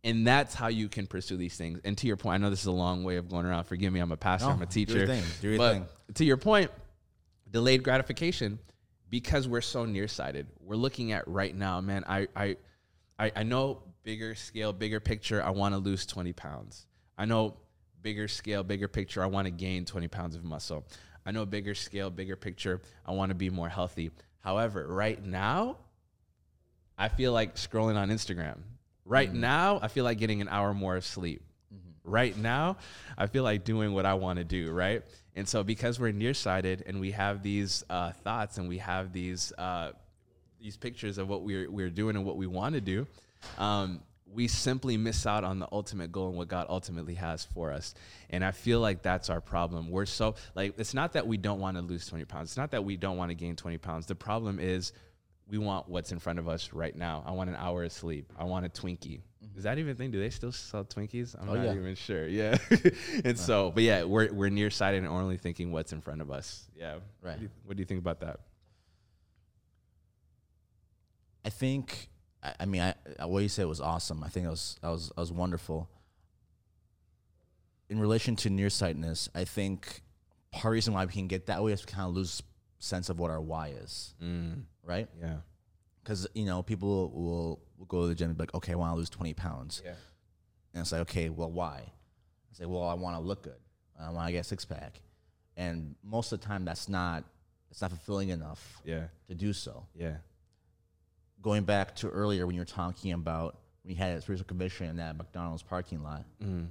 [0.04, 1.80] And that's how you can pursue these things.
[1.84, 3.64] And to your point, I know this is a long way of going around.
[3.64, 4.92] Forgive me, I'm a pastor, No, I'm a teacher.
[4.92, 5.24] do your thing.
[5.40, 5.86] Do your but thing.
[6.14, 6.70] to your point,
[7.50, 8.60] delayed gratification,
[9.10, 12.04] because we're so nearsighted, we're looking at right now, man.
[12.06, 12.56] I I
[13.18, 16.86] I, I know bigger scale, bigger picture, I want to lose 20 pounds.
[17.16, 17.56] I know
[18.02, 20.86] bigger scale, bigger picture, I want to gain 20 pounds of muscle.
[21.26, 24.10] I know bigger scale, bigger picture, I want to be more healthy.
[24.40, 25.76] However, right now,
[26.96, 28.58] I feel like scrolling on Instagram.
[29.04, 31.42] Right now, I feel like getting an hour more of sleep.
[32.04, 32.78] Right now,
[33.16, 35.02] I feel like doing what I want to do, right?
[35.36, 39.52] And so, because we're nearsighted and we have these uh, thoughts and we have these
[39.58, 39.92] uh,
[40.60, 43.06] these pictures of what we're we're doing and what we want to do,
[43.58, 44.00] um,
[44.32, 47.94] we simply miss out on the ultimate goal and what God ultimately has for us.
[48.30, 49.90] And I feel like that's our problem.
[49.90, 52.50] We're so like it's not that we don't want to lose 20 pounds.
[52.50, 54.06] It's not that we don't want to gain 20 pounds.
[54.06, 54.92] The problem is
[55.48, 57.24] we want what's in front of us right now.
[57.26, 58.32] I want an hour of sleep.
[58.38, 59.20] I want a Twinkie.
[59.44, 59.56] Mm-hmm.
[59.56, 60.10] Is that even a thing?
[60.10, 61.34] Do they still sell Twinkies?
[61.40, 61.74] I'm Oh, not yeah.
[61.74, 62.28] even sure.
[62.28, 62.58] Yeah.
[63.24, 63.34] and uh.
[63.34, 66.68] so, but yeah, we're we're nearsighted and only thinking what's in front of us.
[66.76, 66.96] Yeah.
[67.22, 67.30] Right.
[67.32, 68.40] What do you, what do you think about that?
[71.44, 72.10] I think.
[72.42, 74.22] I, I mean, I, what you said was awesome.
[74.24, 75.88] I think it was that was that was wonderful.
[77.88, 80.02] In relation to nearsightedness, I think
[80.52, 82.42] part of the reason why we can get that way is we kind of lose
[82.78, 85.08] sense of what our why is, Mm, right?
[85.20, 85.36] yeah.
[86.02, 88.76] Because you know people will, will go to the gym and be like, okay, I
[88.76, 89.92] want to lose twenty pounds, Yeah.
[90.74, 91.78] and it's like, okay, well, why?
[91.86, 93.58] I say, well, I want to look good.
[93.98, 95.00] I want to get a six pack,
[95.56, 97.24] and most of the time, that's not
[97.70, 99.04] it's not fulfilling enough Yeah.
[99.28, 99.86] to do so.
[99.94, 100.16] Yeah.
[101.42, 104.86] Going back to earlier when you were talking about when you had a spiritual conviction
[104.88, 106.68] in that McDonald's parking lot, Mm.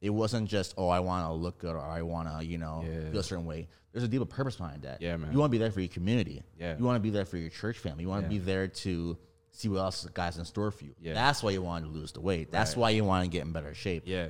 [0.00, 2.82] it wasn't just oh I want to look good or I want to you know
[2.86, 3.10] Yeah.
[3.10, 3.68] feel a certain way.
[3.92, 5.02] There's a deeper purpose behind that.
[5.02, 5.32] Yeah, man.
[5.32, 6.42] You want to be there for your community.
[6.58, 6.76] Yeah.
[6.78, 8.04] You want to be there for your church family.
[8.04, 8.38] You want to Yeah.
[8.38, 9.18] be there to
[9.52, 10.94] see what else the guy's in store for you.
[11.00, 11.14] Yeah.
[11.14, 12.52] That's why you want to lose the weight.
[12.52, 12.80] That's Right.
[12.80, 14.04] why you want to get in better shape.
[14.06, 14.28] Yeah.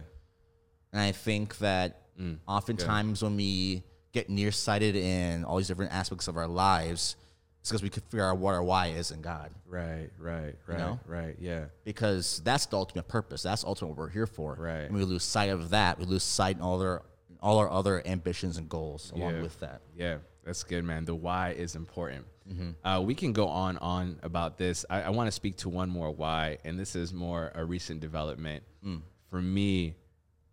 [0.92, 2.06] And I think that
[2.48, 7.16] oftentimes when we get nearsighted in all these different aspects of our lives,
[7.60, 9.50] it's because we could figure out what our why is in God.
[9.66, 10.08] Right.
[10.18, 10.54] Right.
[10.66, 10.78] Right.
[10.78, 10.98] know?
[11.06, 11.36] Right.
[11.38, 11.66] Yeah.
[11.84, 13.42] Because that's the ultimate purpose.
[13.42, 14.54] That's ultimately what we're here for.
[14.58, 14.80] Right.
[14.84, 15.98] And we lose sight of that.
[15.98, 17.02] We lose sight in all our
[17.42, 19.42] all our other ambitions and goals along Yeah.
[19.42, 19.80] with that.
[19.96, 21.06] Yeah, that's good, man.
[21.06, 22.26] The why is important.
[22.50, 22.86] Mm-hmm.
[22.86, 24.84] Uh, we can go on on about this.
[24.90, 28.00] I, I want to speak to one more why, and this is more a recent
[28.00, 28.64] development.
[28.84, 29.00] Mm.
[29.30, 29.94] For me,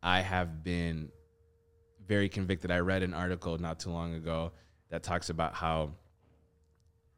[0.01, 1.09] I have been
[2.07, 2.71] very convicted.
[2.71, 4.51] I read an article not too long ago
[4.89, 5.91] that talks about how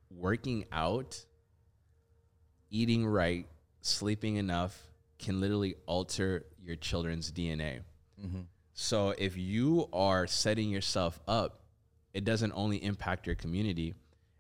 [0.10, 1.24] working out,
[2.70, 3.47] eating right,
[3.82, 4.78] sleeping enough
[5.18, 7.82] can literally alter your children's DNA.
[8.24, 8.41] Mm-hmm.
[8.74, 11.62] So if you are setting yourself up,
[12.14, 13.93] it doesn't only impact your community,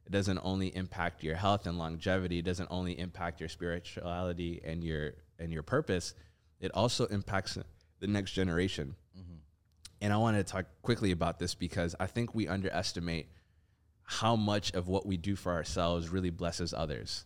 [0.05, 4.83] it doesn't only impact your health and longevity, it doesn't only impact your spirituality and
[4.83, 6.13] your and your purpose,
[6.59, 7.57] it also impacts
[7.99, 8.95] the next generation.
[9.17, 9.35] Mm-hmm.
[10.01, 13.29] And I want to talk quickly about this because I think we underestimate
[14.11, 17.25] how much of what we do for ourselves really blesses others.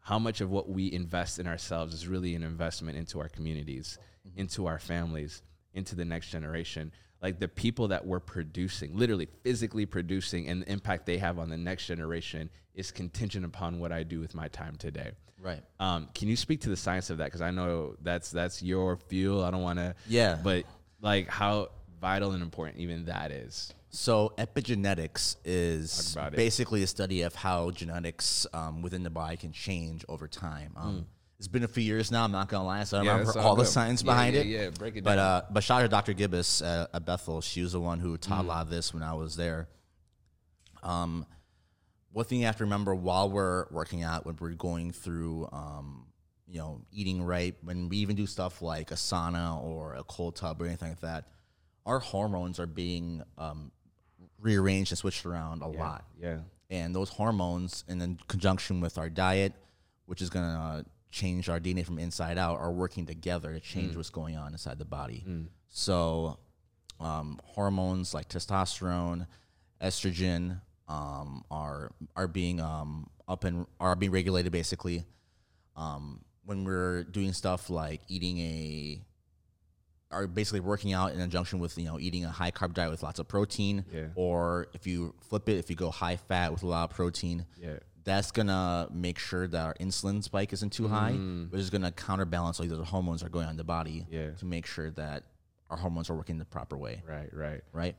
[0.00, 3.96] How much of what we invest in ourselves is really an investment into our communities,
[4.36, 5.40] into our families,
[5.72, 6.92] into the next generation.
[7.22, 11.48] Like the people that we're producing, literally physically producing, and the impact they have on
[11.48, 15.12] the next generation is contingent upon what I do with my time today.
[15.40, 15.62] Right.
[15.78, 17.24] Um, can you speak to the science of that?
[17.26, 19.42] Because I know that's that's your field.
[19.42, 19.94] I don't want to.
[20.06, 20.38] Yeah.
[20.42, 20.66] But
[21.00, 23.72] like how vital and important even that is.
[23.90, 30.04] So epigenetics is basically a study of how genetics um, within the body can change
[30.08, 30.72] over time.
[30.76, 31.06] Um,
[31.38, 32.22] It's been a few years now.
[32.24, 33.06] I'm not gonna lie, so I Hmm.
[33.06, 34.46] Yeah, remember all all the science behind yeah, it.
[34.46, 35.24] yeah, break it but down.
[35.42, 36.12] uh, but shout out to Dr.
[36.12, 37.40] Gibbous uh, at Bethel.
[37.40, 38.16] She was the one who Hmm.
[38.16, 39.68] taught a lot of this when I was there.
[40.82, 41.26] Um,
[42.12, 46.06] one thing you have to remember while we're working out, when we're going through, um,
[46.46, 50.36] you know, eating right, when we even do stuff like a sauna or a cold
[50.36, 51.26] tub or anything like that,
[51.86, 53.70] our hormones are being um,
[54.40, 56.04] rearranged and switched around a lot.
[56.20, 56.38] Yeah.
[56.70, 59.52] And those hormones, and in conjunction with our diet,
[60.06, 63.96] which is going to change our DNA from inside out, are working together to change
[63.96, 65.24] what's going on inside the body.
[65.68, 66.38] So,
[67.00, 69.26] um, hormones like testosterone,
[69.82, 75.04] estrogen, um, are are being um, up and are being regulated basically.
[75.76, 79.00] Um, when we're doing stuff like eating a
[80.10, 83.02] are basically working out in conjunction with you know eating a high carb diet with
[83.02, 84.06] lots of protein, Yeah.
[84.14, 87.46] or if you flip it, if you go high fat with a lot of protein,
[87.56, 87.78] Yeah.
[88.04, 91.50] that's gonna make sure that our insulin spike isn't too high, mm.
[91.50, 94.06] which is gonna counterbalance all these other hormones that are going on in the body
[94.10, 94.30] Yeah.
[94.32, 95.24] to make sure that
[95.68, 97.32] our hormones are working the proper way, Right.
[97.32, 97.62] Right.
[97.72, 97.96] right?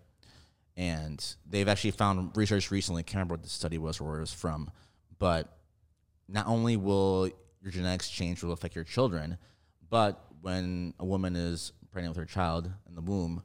[0.76, 4.18] And they've actually found research recently, I can't remember what the study was or where
[4.18, 4.70] it was from,
[5.18, 5.58] but
[6.28, 7.30] not only will
[7.62, 9.38] your genetics change, will affect your children,
[9.90, 13.44] but when a woman is pregnant with her child in the womb,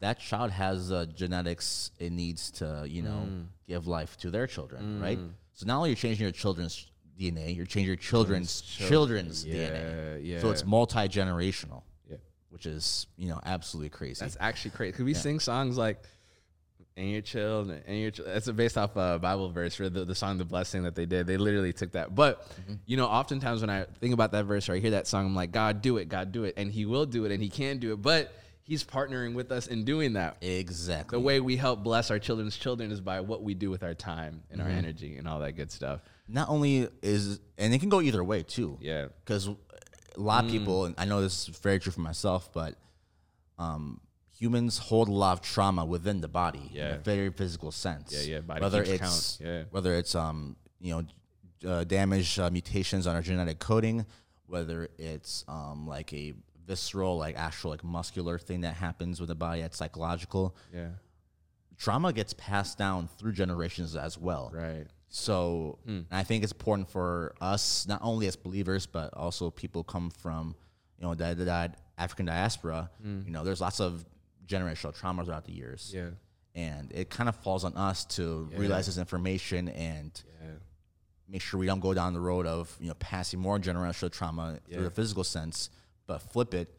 [0.00, 3.26] that child has uh, genetics it needs to, you know,
[3.66, 5.18] give life to their children, right?
[5.54, 6.86] So not only you're changing your children's
[7.18, 10.20] DNA, you're changing your children's children's DNA.
[10.22, 10.38] Yeah.
[10.40, 12.18] So it's multi generational, Yeah.
[12.50, 14.20] which is you know absolutely crazy.
[14.24, 14.92] That's actually crazy.
[14.92, 16.00] Could we sing songs like
[16.98, 20.14] "And Your Child" and your Ch-" That's based off a Bible verse for the, the
[20.14, 21.26] song "The Blessing" that they did.
[21.26, 22.14] They literally took that.
[22.14, 22.74] But Mm-hmm.
[22.86, 25.34] you know, oftentimes when I think about that verse or I hear that song, I'm
[25.36, 27.78] like, God, do it, God, do it, and He will do it, and He can
[27.78, 28.02] do it.
[28.02, 28.32] But
[28.64, 30.36] He's partnering with us in doing that.
[30.42, 33.82] exactly The way we help bless our children's children is by what we do with
[33.82, 34.70] our time and Mm-hmm.
[34.70, 36.00] our energy and all that good stuff.
[36.28, 38.76] not only is and it can go either way too.
[38.82, 39.06] Yeah.
[39.24, 39.56] because a
[40.20, 42.74] lot of people, and I know this is very true for myself, but
[43.58, 44.00] um,
[44.38, 46.94] humans hold a lot of trauma within the body in Yeah.
[46.94, 48.12] a very physical sense.
[48.12, 49.62] Yeah, yeah, body Whether it's count, yeah.
[49.70, 51.02] whether it's um you know
[51.70, 54.06] uh, damage uh, mutations on our genetic coding,
[54.46, 56.34] whether it's um like a
[56.66, 60.54] visceral like actual like muscular thing that happens with the body that's psychological.
[60.72, 60.90] Yeah.
[61.76, 64.50] Trauma gets passed down through generations as well.
[64.52, 64.86] Right.
[65.08, 66.00] So Hmm.
[66.10, 70.54] I think it's important for us, not only as believers, but also people come from,
[70.98, 72.90] you know, that African diaspora.
[73.02, 74.04] You know, there's lots of
[74.48, 75.92] generational trauma throughout the years.
[75.94, 76.10] Yeah.
[76.54, 80.10] And it kind of falls on us to realize this information and
[80.42, 80.48] Yeah.
[81.28, 84.58] make sure we don't go down the road of, you know, passing more generational trauma
[84.70, 85.70] through the physical sense,
[86.06, 86.74] but flip it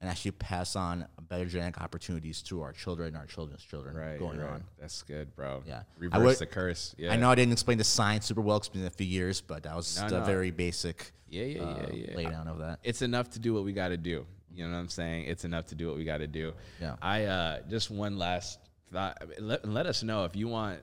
[0.00, 4.18] and actually pass on better genetic opportunities to our children and our children's children Right.
[4.18, 4.48] going right.
[4.54, 4.64] on.
[4.78, 5.62] That's good, bro.
[5.66, 5.82] Yeah.
[5.98, 6.94] Reverse would- the curse.
[6.96, 7.12] Yeah.
[7.12, 8.56] I know I didn't explain the science super well.
[8.56, 10.24] It's been a few years, but that was No, the no.
[10.24, 12.16] very basic Yeah, yeah, uh, yeah, yeah.
[12.16, 12.80] lay down of that.
[12.82, 14.26] it's enough to do what we got to do.
[14.52, 15.24] You know what I'm saying?
[15.26, 16.52] It's enough to do what we got to do.
[16.80, 16.96] Yeah.
[17.00, 18.58] I uh, just one last
[18.92, 19.22] thought.
[19.38, 20.80] Let, let us know if you want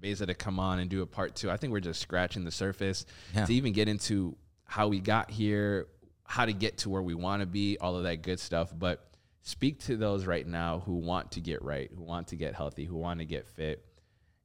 [0.00, 1.50] Beza to come on and do a part two.
[1.50, 3.04] I think we're just scratching the surface
[3.34, 3.44] Yeah.
[3.46, 5.88] to even get into how we got here,
[6.24, 8.72] how to get to where we want to be, all of that good stuff.
[8.78, 9.04] But
[9.42, 12.84] speak to those right now who want to get right, who want to get healthy,
[12.84, 13.84] who want to get fit,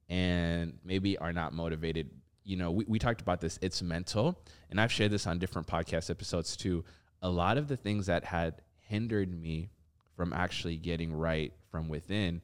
[0.10, 2.10] and maybe are not motivated.
[2.44, 4.38] You know, we, we talked about this, it's mental.
[4.70, 6.84] And I've shared this on different podcast episodes too.
[7.24, 9.72] A lot of the things that had hindered me
[10.16, 12.42] from actually getting right from within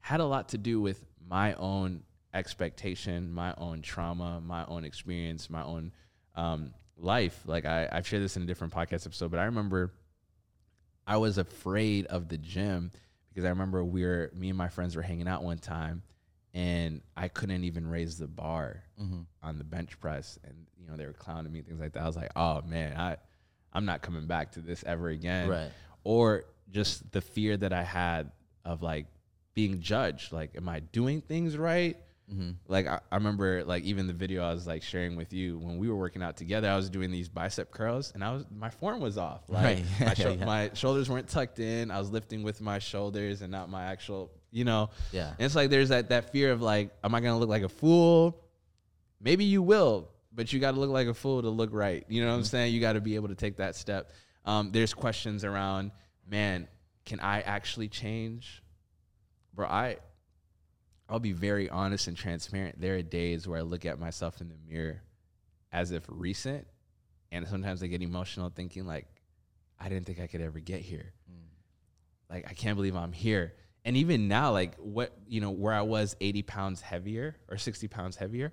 [0.00, 2.02] had a lot to do with my own
[2.32, 5.90] expectation, my own trauma, my own experience, my own
[6.36, 7.42] um, life.
[7.46, 9.92] Like I, I've shared this in a different podcast episode, but I remember
[11.06, 12.92] I was afraid of the gym
[13.28, 16.02] because I remember we were me and my friends were hanging out one time
[16.54, 18.82] and I couldn't even raise the bar
[19.42, 22.02] on the bench press and you know they were clowning me things like that.
[22.02, 23.16] I was like, "Oh man, I
[23.76, 25.70] I'm not coming back to this ever again." Right.
[26.04, 28.30] Or just the fear that I had
[28.64, 29.06] of like
[29.54, 30.32] being judged.
[30.32, 31.96] Like, am I doing things right?
[32.32, 32.50] Mm-hmm.
[32.66, 35.78] Like I, I remember like even the video I was like sharing with you when
[35.78, 38.68] we were working out together, I was doing these bicep curls and I was my
[38.68, 39.42] form was off.
[39.48, 39.84] Like Right.
[40.00, 40.44] my, shou- yeah.
[40.44, 41.92] my shoulders weren't tucked in.
[41.92, 44.90] I was lifting with my shoulders and not my actual, you know.
[45.12, 45.28] Yeah.
[45.38, 47.68] And it's like there's that that fear of like, am I gonna look like a
[47.68, 48.42] fool?
[49.20, 52.04] Maybe you will, but you got to look like a fool to look right.
[52.08, 52.74] You know what I'm saying?
[52.74, 54.12] You got to be able to take that step.
[54.44, 55.90] Um, there's questions around,
[56.28, 56.68] man,
[57.06, 58.62] can I actually change?
[59.54, 59.96] Bro, I
[61.08, 62.80] I'll be very honest and transparent.
[62.80, 65.02] There are days where I look at myself in the mirror
[65.72, 66.66] as if recent,
[67.32, 69.06] and sometimes I get emotional thinking like,
[69.80, 71.12] I didn't think I could ever get here.
[72.28, 73.54] Like I can't believe I'm here.
[73.84, 77.86] And even now, like what you know, where I was 80 pounds heavier or 60
[77.88, 78.52] pounds heavier,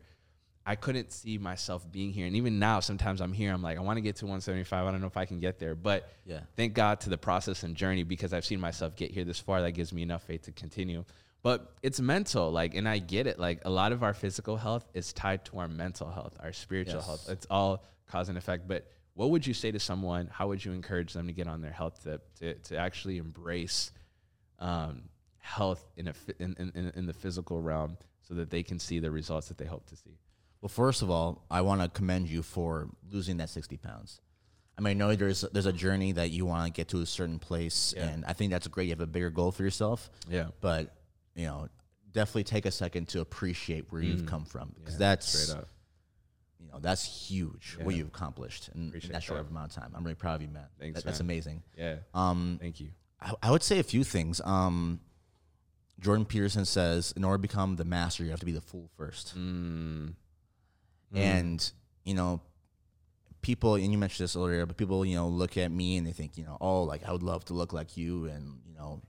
[0.65, 2.25] I couldn't see myself being here.
[2.25, 3.53] And even now, sometimes I'm here.
[3.53, 4.85] I'm like, I want to get to 175.
[4.87, 6.39] I don't know if I can get there, but Yeah.
[6.55, 9.61] thank God to the process and journey because I've seen myself get here this far.
[9.61, 11.03] That gives me enough faith to continue.
[11.41, 13.37] But it's mental, like, and I get it.
[13.37, 16.95] Like, a lot of our physical health is tied to our mental health, our spiritual
[16.99, 17.05] Yes.
[17.05, 17.29] health.
[17.29, 18.65] It's all cause and effect.
[18.65, 20.27] But what would you say to someone?
[20.31, 23.91] How would you encourage them to get on their health tip to, to actually embrace
[24.59, 25.03] um,
[25.39, 29.11] health in, a, in, in, in the physical realm so that they can see the
[29.11, 30.17] results that they hope to see?
[30.63, 34.21] Well, first of all, I want to commend you for losing that 60 pounds.
[34.77, 37.05] I mean, I know there's there's a journey that you want to get to a
[37.05, 38.07] certain place, Yeah.
[38.07, 38.85] and I think that's great.
[38.85, 40.09] You have a bigger goal for yourself.
[40.29, 40.47] Yeah.
[40.61, 40.95] But
[41.35, 41.67] you know,
[42.13, 45.53] definitely take a second to appreciate where you've come from because Yeah, that's
[46.61, 49.51] you know that's huge what you've accomplished in, in that short that.
[49.51, 49.91] amount of time.
[49.93, 50.63] I'm really proud of you, man.
[50.79, 51.61] Thanks, That- That's amazing.
[51.77, 51.97] Yeah.
[52.13, 52.91] Um, Thank you.
[53.21, 54.39] I, I would say a few things.
[54.45, 55.01] Um,
[55.99, 58.89] Jordan Peterson says, in order to become the master, you have to be the fool
[58.97, 59.37] first.
[59.37, 60.13] Mm.
[61.13, 61.23] Mm-hmm.
[61.23, 61.71] And
[62.05, 62.41] you know,
[63.41, 66.11] people, and you mentioned this earlier, but people, you know, look at me and they
[66.11, 69.01] think, you know, oh, like I would love to look like you, and you know,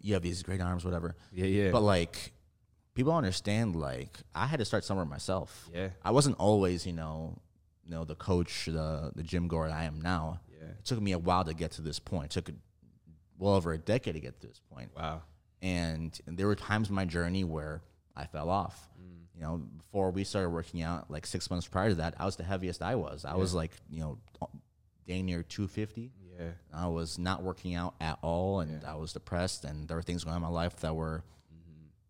[0.00, 1.16] you, have these great arms, whatever.
[1.32, 1.70] Yeah, yeah.
[1.70, 2.32] But like,
[2.94, 5.68] people understand, like I had to start somewhere myself.
[5.74, 5.88] Yeah.
[6.04, 7.38] I wasn't always, you know,
[7.84, 10.40] you know, the coach, the the gym goer I am now.
[10.50, 10.68] Yeah.
[10.68, 12.36] It took me a while to get to this point.
[12.36, 12.54] It took
[13.38, 15.22] well over a decade to get to this point Wow.
[15.60, 17.82] and there were times in my journey where
[18.14, 18.88] I fell off.
[19.42, 22.36] You know, before we started working out, like six months prior to that, I was
[22.36, 23.24] the heaviest I was.
[23.24, 24.18] I was like, you know,
[25.08, 26.12] dang near 250.
[26.38, 26.46] Yeah.
[26.72, 30.22] I was not working out at all, and I was depressed, and there were things
[30.22, 31.24] going on in my life that were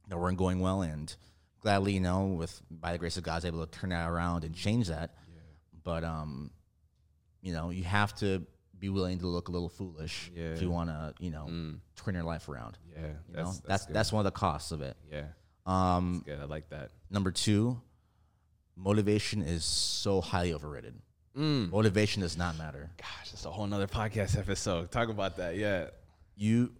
[0.08, 0.82] that weren't going well.
[0.82, 1.14] And
[1.60, 4.10] gladly, you know, with by the grace of God, I was able to turn that
[4.10, 5.14] around and change that.
[5.32, 5.40] Yeah.
[5.84, 6.50] But um,
[7.40, 8.46] you know, you have to
[8.78, 10.48] be willing to look a little foolish Yeah.
[10.48, 11.46] if you want to, you know,
[11.96, 12.76] turn your life around.
[12.94, 13.06] Yeah.
[13.30, 14.98] You know, that's that's that's, one of the costs of it.
[15.10, 15.28] Yeah.
[15.64, 16.40] Um, Good.
[16.40, 16.90] I like that.
[17.12, 17.80] Number two,
[18.76, 20.94] motivation is so highly overrated.
[21.36, 21.70] Mm.
[21.70, 22.90] Motivation does not matter.
[22.98, 24.90] Gosh, that's a whole nother podcast episode.
[24.90, 25.56] Talk about that.
[25.56, 25.86] Yeah.
[26.36, 26.72] You,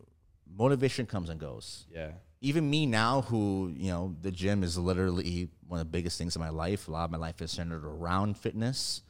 [0.56, 1.86] motivation comes and goes.
[1.90, 2.10] Yeah.
[2.40, 6.34] Even me now, who you know, the gym is literally one of the biggest things
[6.36, 6.88] in my life.
[6.88, 9.02] A lot of my life is centered around fitness.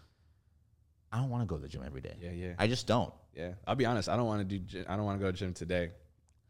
[1.11, 2.17] I don't want to go to the gym every day.
[2.21, 2.31] Yeah.
[2.33, 2.53] Yeah.
[2.59, 3.13] I just don't.
[3.35, 3.53] yeah.
[3.67, 4.09] I'll be honest.
[4.09, 4.85] I don't want to do.
[4.89, 5.91] I don't want to go to the gym today.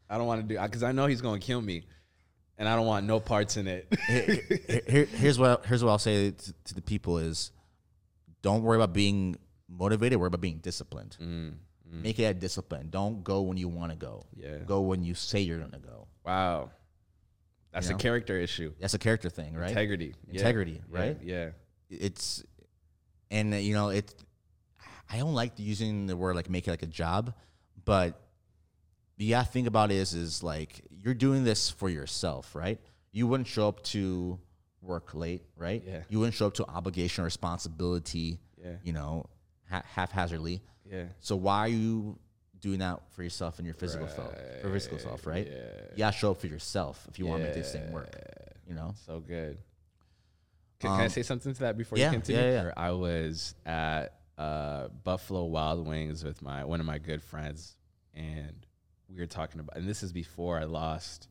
[0.09, 1.85] I don't want to do because I know he's going to kill me,
[2.57, 3.87] and I don't want no parts in it.
[4.07, 7.51] Here- here- here's what here's what I'll say to, to the people is,
[8.41, 9.37] don't worry about being
[9.69, 10.19] motivated.
[10.19, 11.17] Worry about being disciplined.
[11.91, 12.87] Make it a discipline.
[12.89, 14.25] Don't go when you want to go.
[14.35, 14.57] Yeah.
[14.65, 16.07] Go when you say you're gonna go.
[16.25, 16.71] wow.
[17.71, 18.71] That's You a character issue.
[18.79, 19.69] That's a character thing, right?
[19.69, 20.13] Integrity.
[20.31, 20.99] Integrity, Yeah.
[20.99, 21.17] right?
[21.23, 21.49] Yeah.
[21.89, 22.43] It's,
[23.31, 24.13] and uh, you know it.
[25.11, 27.33] I don't like using the word like make it like a job,
[27.83, 28.19] but
[29.17, 32.79] you gotta think about it is is like you're doing this for yourself, right?
[33.11, 34.39] You wouldn't show up to
[34.81, 35.83] work late, right?
[35.85, 36.01] Yeah.
[36.09, 38.73] You wouldn't show up to obligation or responsibility, Yeah.
[38.83, 39.27] you know,
[39.69, 40.61] ha- haphazardly.
[40.89, 41.05] Yeah.
[41.19, 42.17] So why are you
[42.59, 45.47] doing that for yourself and your physical self, for physical self, right?
[45.47, 45.81] Yeah.
[45.91, 48.09] You gotta show up for yourself if you want to make this thing work.
[48.67, 48.93] You know.
[49.05, 49.57] So good.
[50.79, 52.41] Can, can I say something to that before yeah, you continue?
[52.41, 52.71] yeah, yeah.
[52.75, 57.75] I was at uh, Buffalo Wild Wings with my one of my good friends,
[58.13, 58.65] and
[59.13, 59.77] we were talking about.
[59.77, 61.27] And this is before I lost.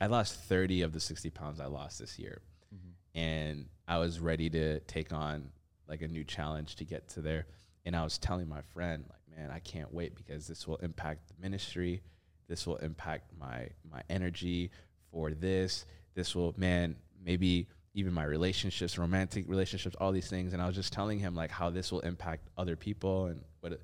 [0.00, 2.40] I lost thirty of the sixty pounds I lost this year,
[2.74, 3.18] mm-hmm.
[3.18, 5.50] and I was ready to take on
[5.88, 7.46] like a new challenge to get to there.
[7.84, 11.28] And I was telling my friend, like, man, I can't wait because this will impact
[11.28, 12.02] the ministry.
[12.48, 14.70] This will impact my my energy
[15.12, 15.86] for this.
[16.14, 20.52] This will, man, maybe even my relationships, romantic relationships, all these things.
[20.52, 23.72] And I was just telling him like how this will impact other people and what.
[23.72, 23.82] It,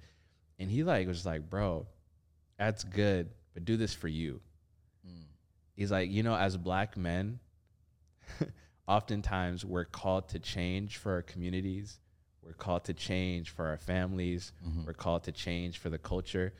[0.59, 1.87] and he like was like, bro,
[2.61, 4.41] that's good, but do this for you.
[5.03, 5.23] Hmm.
[5.75, 7.41] He's like, you know, as black men,
[8.87, 11.99] oftentimes we're called to change for our communities.
[12.43, 14.53] We're called to change for our families.
[14.67, 14.85] Mm-hmm.
[14.85, 16.53] We're called to change for the culture,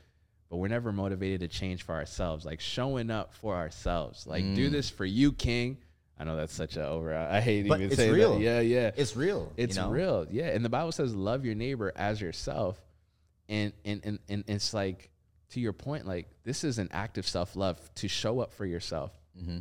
[0.49, 2.45] but we're never motivated to change for ourselves.
[2.45, 4.25] Like showing up for ourselves.
[4.25, 4.71] Like do mm.
[4.71, 5.77] this for you, King.
[6.17, 7.15] I know that's such a over.
[7.15, 8.33] I hate But even it's saying real.
[8.35, 8.41] that.
[8.41, 8.91] Yeah, yeah.
[8.95, 9.51] It's real.
[9.55, 9.89] It's you know?
[9.89, 10.27] real.
[10.31, 10.47] Yeah.
[10.47, 12.81] And the Bible says love your neighbor as yourself.
[13.49, 15.11] And and and, and it's like
[15.51, 19.11] to your point, like this is an act of self-love to show up for yourself.
[19.39, 19.59] Mm-hmm.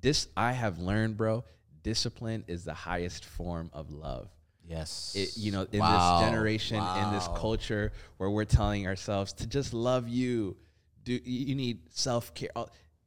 [0.00, 1.44] This I have learned, bro.
[1.82, 4.28] Discipline is the highest form of love.
[4.66, 5.12] Yes.
[5.16, 6.20] It, you know, in Wow.
[6.20, 10.56] this generation, in this culture where we're telling ourselves to just love you,
[11.04, 12.50] do you you need self care?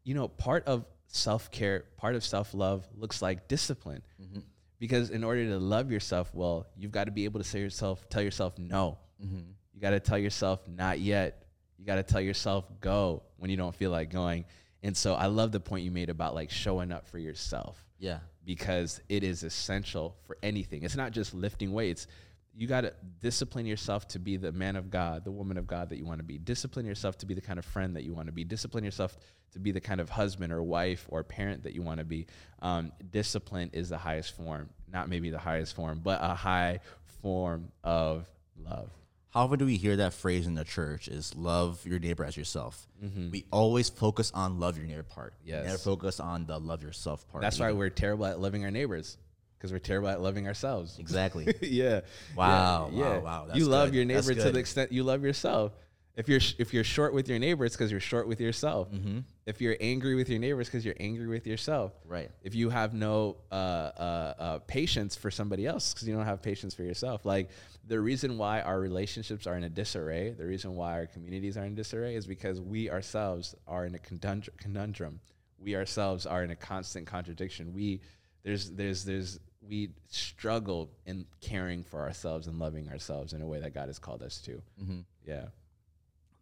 [0.03, 4.39] You know, part of self care, part of self love looks like discipline, Mm-hmm.
[4.80, 8.07] because in order to love yourself well, you've got to be able to say yourself,
[8.09, 8.97] tell yourself no.
[9.24, 9.39] Mm-hmm.
[9.74, 11.42] You got to tell yourself not yet.
[11.78, 14.45] You got to tell yourself go when you don't feel like going.
[14.84, 18.19] And so I love the point you made about like showing up for yourself Yeah.
[18.45, 20.84] because it is essential for anything.
[20.84, 22.07] It's not just lifting weights.
[22.55, 25.89] You got to discipline yourself to be the man of God, the woman of God
[25.89, 26.38] that you want to be.
[26.38, 28.43] Discipline yourself to be the kind of friend that you want to be.
[28.43, 29.17] Discipline yourself
[29.53, 32.28] to be the kind of husband or wife or parent that you want to be.
[32.61, 36.82] Um, discipline is the highest form, not maybe the highest form, but a high
[37.21, 38.89] form of love.
[39.34, 42.38] How often do we hear that phrase in the church is love your neighbor as
[42.38, 42.88] yourself?
[43.03, 43.31] Mm-hmm.
[43.31, 45.34] We always focus on love your neighbor part.
[45.43, 45.65] Yes.
[45.65, 47.41] Never focus on the love yourself part.
[47.41, 49.17] That's why we're terrible at loving our neighbors
[49.57, 50.99] because we're terrible at loving ourselves.
[50.99, 51.51] Exactly.
[51.61, 52.01] yeah.
[52.36, 53.01] Wow, Yeah.
[53.01, 53.95] wow, wow, that's you love good.
[53.95, 55.71] your neighbor to the extent you love yourself.
[56.16, 58.91] If you're sh- if you're short with your neighbor, it's because you're short with yourself.
[58.91, 59.20] Mm-hmm.
[59.47, 61.91] If you're angry with your neighbor, it's because you're angry with yourself.
[62.05, 62.30] Right.
[62.43, 66.41] If you have no uh, uh, uh, patience for somebody else, because you don't have
[66.41, 67.26] patience for yourself.
[67.26, 67.49] Like
[67.88, 71.66] the reason why our relationships are in a disarray, the reason why our communities are
[71.66, 74.55] in disarray, is because we ourselves are in a conundrum.
[74.59, 75.20] conundrum.
[75.57, 77.74] We ourselves are in a constant contradiction.
[77.74, 78.01] We
[78.43, 83.59] there's there's there's we struggle in caring for ourselves and loving ourselves in a way
[83.61, 84.61] that God has called us to.
[84.82, 84.99] Mm-hmm.
[85.26, 85.45] Yeah.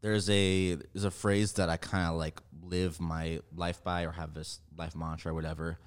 [0.02, 4.12] There's a there's a phrase that I kind of like live my life by or
[4.12, 5.78] have this life mantra or whatever,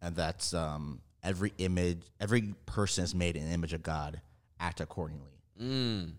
[0.00, 4.20] and that's um, every image, every person is made in the image of God.
[4.60, 5.30] Act accordingly.
[5.60, 6.12] Mm.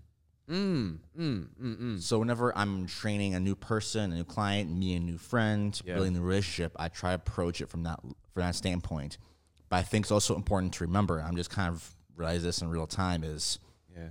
[0.50, 0.98] Mm.
[1.18, 1.48] Mm.
[1.62, 1.78] Mm.
[1.82, 2.02] Mm.
[2.02, 5.96] So whenever I'm training a new person, a new client, me a new friend, Yeah.
[5.96, 9.18] building the relationship, I try to approach it from that from that standpoint.
[9.70, 11.22] But I think it's also important to remember.
[11.22, 13.60] I'm just kind of realize this in real time is
[13.96, 14.10] Yeah.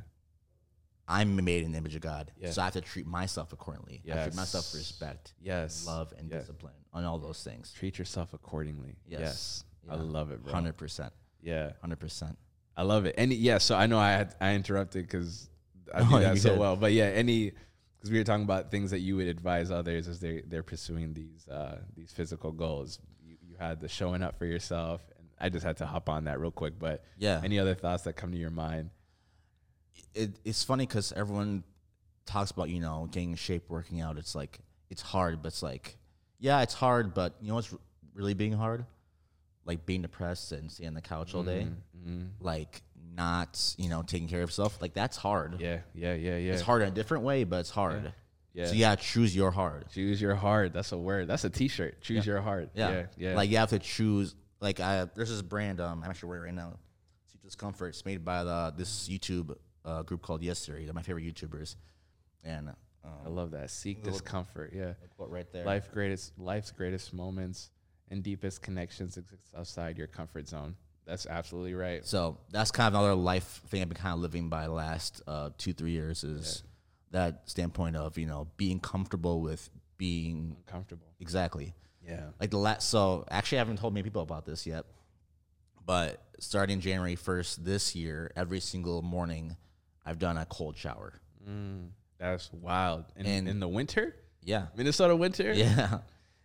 [1.08, 2.50] I'm made in the image of God, Yeah.
[2.52, 4.02] so I have to treat myself accordingly.
[4.10, 5.84] I treat myself with respect, Yes.
[5.86, 6.38] love, and Yeah.
[6.38, 7.72] discipline on all those things.
[7.72, 8.96] Treat yourself accordingly.
[9.06, 9.20] Yes.
[9.20, 9.64] Yes.
[9.90, 10.52] I love it, bro.
[10.52, 11.72] Hundred percent, Yeah.
[11.80, 12.38] hundred percent.
[12.76, 13.14] I love it.
[13.18, 15.50] And yeah, so I know I had, I interrupted because
[15.92, 16.76] I do that so well.
[16.76, 17.52] But yeah, any
[17.98, 21.12] because we were talking about things that you would advise others as they they're pursuing
[21.14, 22.98] these uh, these physical goals.
[23.22, 26.24] You, you had the showing up for yourself, and I just had to hop on
[26.24, 26.78] that real quick.
[26.78, 27.40] But Yeah.
[27.44, 28.90] any other thoughts that come to your mind?
[30.14, 31.64] It, it's funny because everyone
[32.26, 34.18] talks about you know getting in shape, working out.
[34.18, 34.58] It's like
[34.90, 35.96] it's hard, but it's like
[36.38, 37.14] yeah, it's hard.
[37.14, 37.78] But you know what's r-
[38.14, 38.84] really being hard?
[39.64, 41.66] Like being depressed and staying on the couch all day.
[41.96, 42.24] Mm-hmm.
[42.40, 42.82] Like
[43.14, 44.80] not you know taking care of yourself.
[44.80, 45.60] Like that's hard.
[45.60, 46.52] Yeah, yeah, yeah, yeah.
[46.52, 48.12] It's hard in a different way, but it's hard.
[48.54, 48.66] Yeah.
[48.66, 49.86] So yeah, choose your hard.
[49.92, 50.74] Choose your heart.
[50.74, 51.26] That's a word.
[51.26, 52.02] That's a T-shirt.
[52.02, 52.70] Choose your heart.
[52.74, 52.90] Yeah.
[52.90, 53.34] yeah, yeah.
[53.34, 54.34] Like you have to choose.
[54.60, 55.80] Like I, there's this brand.
[55.80, 56.78] Um, I'm actually wearing it right now.
[57.28, 57.90] Seek Discomfort.
[57.90, 60.84] It's made by the this YouTube uh, group called Yes Theory.
[60.84, 61.76] They're my favorite YouTubers.
[62.44, 62.70] And
[63.04, 63.70] I um, love that.
[63.70, 64.72] Seek discomfort.
[64.74, 64.92] Yeah.
[65.16, 65.64] quote right there.
[65.64, 67.70] Life greatest life's greatest moments
[68.10, 70.76] and deepest connections exist outside your comfort zone.
[71.06, 72.04] That's absolutely right.
[72.06, 75.20] So that's kind of another life thing I've been kind of living by the last
[75.26, 76.62] uh, two three years is
[77.10, 79.68] that standpoint of you know being comfortable with
[79.98, 81.06] being Comfortable.
[81.20, 81.74] exactly
[82.06, 82.30] Yeah.
[82.40, 82.88] like the last.
[82.88, 84.84] So actually, I haven't told many people about this yet,
[85.84, 89.56] but starting January first this year, every single morning,
[90.04, 91.20] I've done a cold shower.
[91.48, 91.88] Mm,
[92.18, 93.04] that's wild.
[93.16, 95.98] In, And- in the winter, Yeah, Minnesota winter, yeah,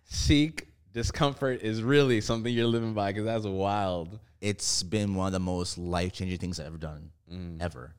[0.06, 4.20] seek discomfort is really something you're living by because that's wild.
[4.42, 6.70] it's been one of the most life changing things I've mm.
[6.70, 7.12] ever done,
[7.60, 7.94] ever.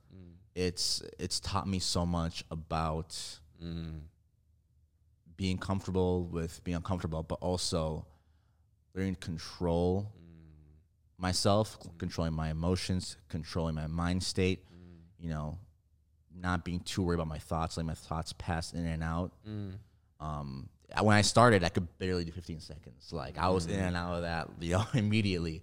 [0.54, 3.10] It's it's taught me so much about
[3.62, 4.00] mm.
[5.36, 8.06] being comfortable with being uncomfortable, but also
[8.94, 10.12] learning to control
[11.16, 14.64] myself, controlling my emotions, controlling my mind state.
[15.20, 15.58] You know,
[16.34, 19.32] not being too worried about my thoughts, like my thoughts pass in and out.
[20.20, 20.68] Um,
[21.02, 23.12] when I started, I could barely do 15 seconds.
[23.12, 25.62] Like I was in and out of that, you know, immediately.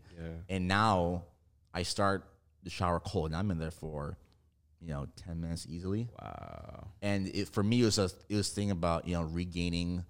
[0.50, 1.24] And now
[1.74, 2.26] I start
[2.64, 4.18] the shower cold, and I'm in there for,
[4.82, 6.10] you know, 10 minutes easily.
[6.22, 6.88] Wow.
[7.02, 10.04] And it, for me, it was a it was thing about you know regaining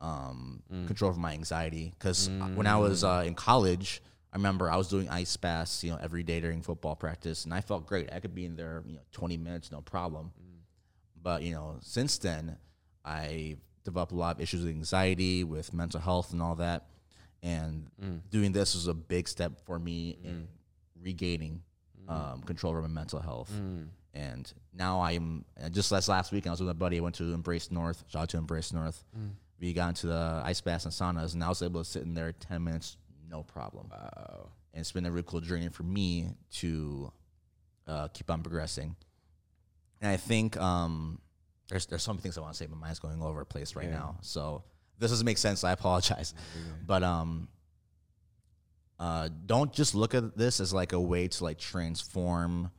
[0.00, 1.92] um, control over my anxiety.
[1.98, 5.90] Because when I was uh, in college, I remember I was doing ice baths, you
[5.90, 8.10] know, every day during football practice, and I felt great.
[8.12, 10.32] I could be in there, you know, 20 minutes, no problem.
[10.40, 10.58] Mm-hmm.
[11.22, 12.56] But you know, since then,
[13.04, 16.86] I developed a lot of issues with anxiety, with mental health, and all that.
[17.42, 18.20] And mm.
[18.30, 20.28] doing this was a big step for me mm.
[20.28, 20.48] in
[21.00, 21.62] regaining
[22.08, 22.12] mm.
[22.12, 23.50] um, control over my mental health.
[24.14, 26.98] And now I'm and uh, just last last week, I was with a buddy.
[26.98, 28.04] I went to Embrace North.
[28.08, 29.04] Shout out to Embrace North.
[29.58, 32.14] We got into the ice baths and saunas, and I was able to sit in
[32.14, 32.96] there 10 minutes,
[33.32, 33.88] no problem.
[33.90, 34.50] Wow.
[34.74, 36.28] And it's been a really cool journey for me
[36.58, 37.10] to
[37.88, 38.94] uh, keep on progressing.
[40.00, 41.20] And I think um,
[41.68, 43.44] there's there's so many things I want to say, but mine's going all over the
[43.46, 43.94] place right Yeah.
[43.98, 44.16] now.
[44.20, 44.62] So
[44.98, 45.64] this doesn't make sense.
[45.64, 46.34] I apologize.
[46.86, 47.48] But um,
[48.98, 52.70] uh, don't just look at this as like a way to like transform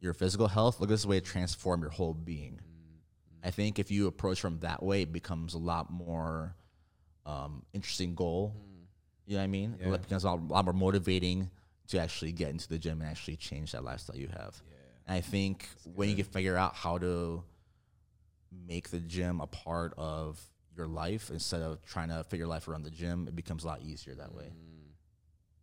[0.00, 0.80] your physical health.
[0.80, 2.60] Look at this as a way to transform your whole being.
[3.44, 6.54] I think if you approach from that way, it becomes a lot more
[7.26, 8.54] um, interesting goal.
[9.32, 9.78] You know what I mean?
[9.80, 9.94] Yeah.
[9.94, 11.50] It becomes a lot, more motivating
[11.88, 14.60] to actually get into the gym and actually change that lifestyle you have.
[15.06, 17.42] And I think when you can figure out how to
[18.68, 20.38] make the gym a part of
[20.76, 23.68] your life instead of trying to fit your life around the gym, it becomes a
[23.68, 24.52] lot easier that way.
[24.52, 24.90] Mm.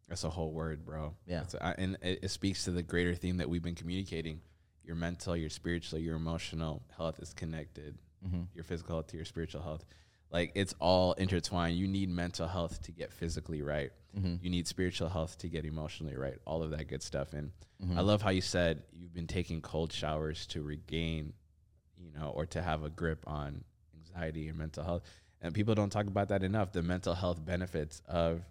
[0.08, 1.14] That's a whole word, bro.
[1.28, 1.42] Yeah.
[1.42, 4.42] That's I and it, it speaks to the greater theme that we've been communicating.
[4.84, 8.00] Your mental, your spiritual, your emotional health is connected.
[8.26, 8.46] Mm-hmm.
[8.56, 9.86] Your physical health to your spiritual health.
[10.32, 11.78] Like it's all intertwined.
[11.78, 13.92] You need mental health to get physically right.
[14.18, 14.36] Mm-hmm.
[14.44, 16.38] You need spiritual health to get emotionally right.
[16.46, 17.34] All of that good stuff.
[17.34, 17.52] And
[17.84, 17.98] mm-hmm.
[17.98, 21.34] I love how you said you've been taking cold showers to regain,
[21.98, 23.64] you know, or to have a grip on
[23.98, 25.04] anxiety and mental health.
[25.42, 26.72] And people don't talk about that enough.
[26.74, 28.42] The mental health benefits of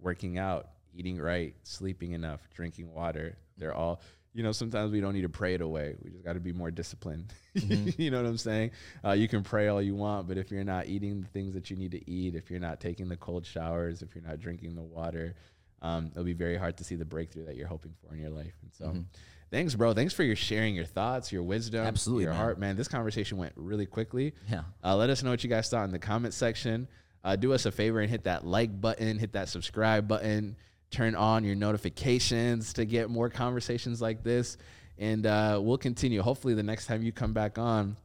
[0.00, 3.36] working out, eating right, sleeping enough, drinking water.
[3.56, 4.00] They're all,
[4.34, 5.96] you know, sometimes we don't need to pray it away.
[6.02, 7.32] We just got to be more disciplined.
[7.54, 8.70] you know what I'm saying?
[9.04, 11.70] Uh, you can pray all you want, but if you're not eating the things that
[11.70, 14.74] you need to eat, if you're not taking the cold showers, if you're not drinking
[14.74, 15.34] the water,
[15.82, 18.30] um, it'll be very hard to see the breakthrough that you're hoping for in your
[18.30, 18.54] life.
[18.62, 19.04] And so,
[19.50, 19.94] thanks, bro.
[19.94, 22.40] Thanks for your sharing your thoughts, your wisdom, Absolutely, your man.
[22.40, 22.76] heart, man.
[22.76, 24.34] This conversation went really quickly.
[24.50, 24.62] Yeah.
[24.84, 26.88] Uh, let us know what you guys thought in the comment section.
[27.24, 30.56] Uh, do us a favor and hit that like button, hit that subscribe button,
[30.90, 34.56] turn on your notifications to get more conversations like this.
[34.98, 36.22] And uh, we'll continue.
[36.22, 37.96] Hopefully, the next time you come back on,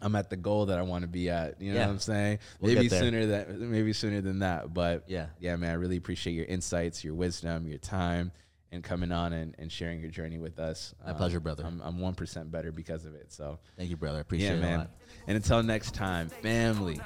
[0.00, 1.60] I'm at the goal that I want to be at.
[1.60, 1.86] You know Yeah.
[1.86, 2.38] what I'm saying?
[2.60, 4.72] We'll maybe sooner that maybe sooner than that.
[4.72, 5.26] But Yeah.
[5.38, 8.32] yeah, man, I really appreciate your insights, your wisdom, your time,
[8.72, 10.94] and coming on and, and sharing your journey with us.
[11.04, 11.64] My pleasure, brother.
[11.66, 13.30] I'm I'm one percent better because of it.
[13.32, 14.16] So Thank you, brother.
[14.18, 14.88] I appreciate yeah, it man.
[15.26, 16.98] And until next time, family,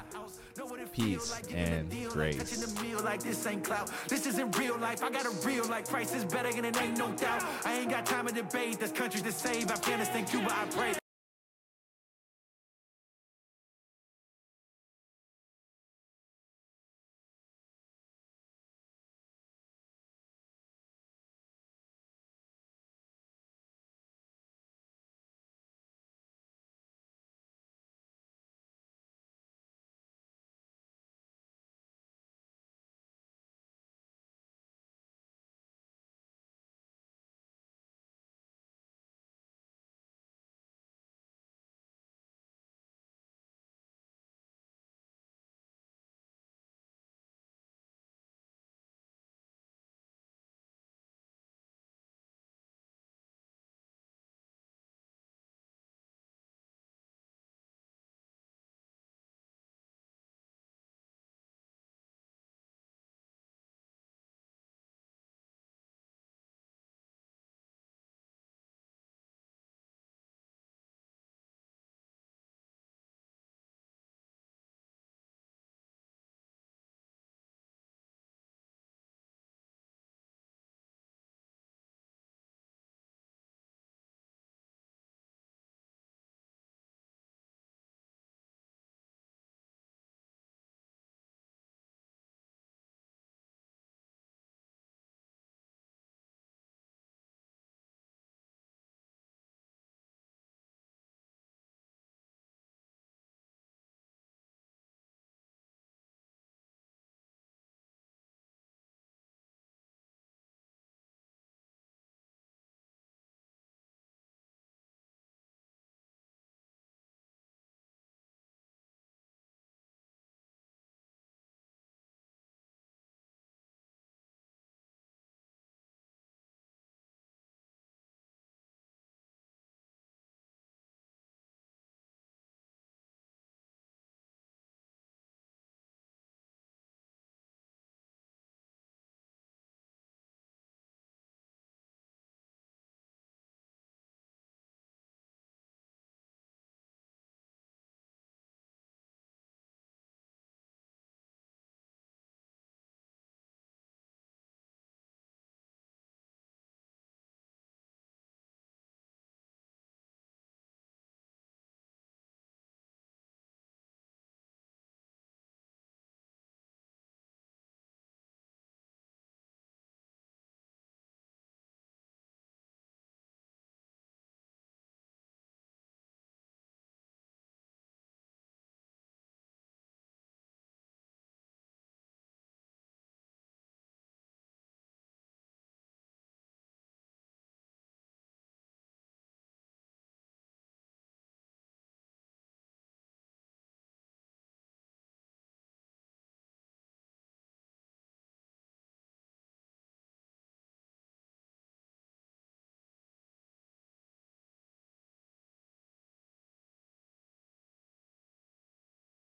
[0.95, 2.37] peace, and grace.
[2.37, 3.91] this ain't clout.
[4.09, 5.03] This isn't real life.
[5.03, 5.89] I got a real life.
[5.89, 7.45] Price is better it ain't no doubt.
[7.65, 8.79] I ain't got time to debate.
[8.79, 9.71] There's countries to save.
[9.71, 11.04] Afghanistan, Cuba, I pray.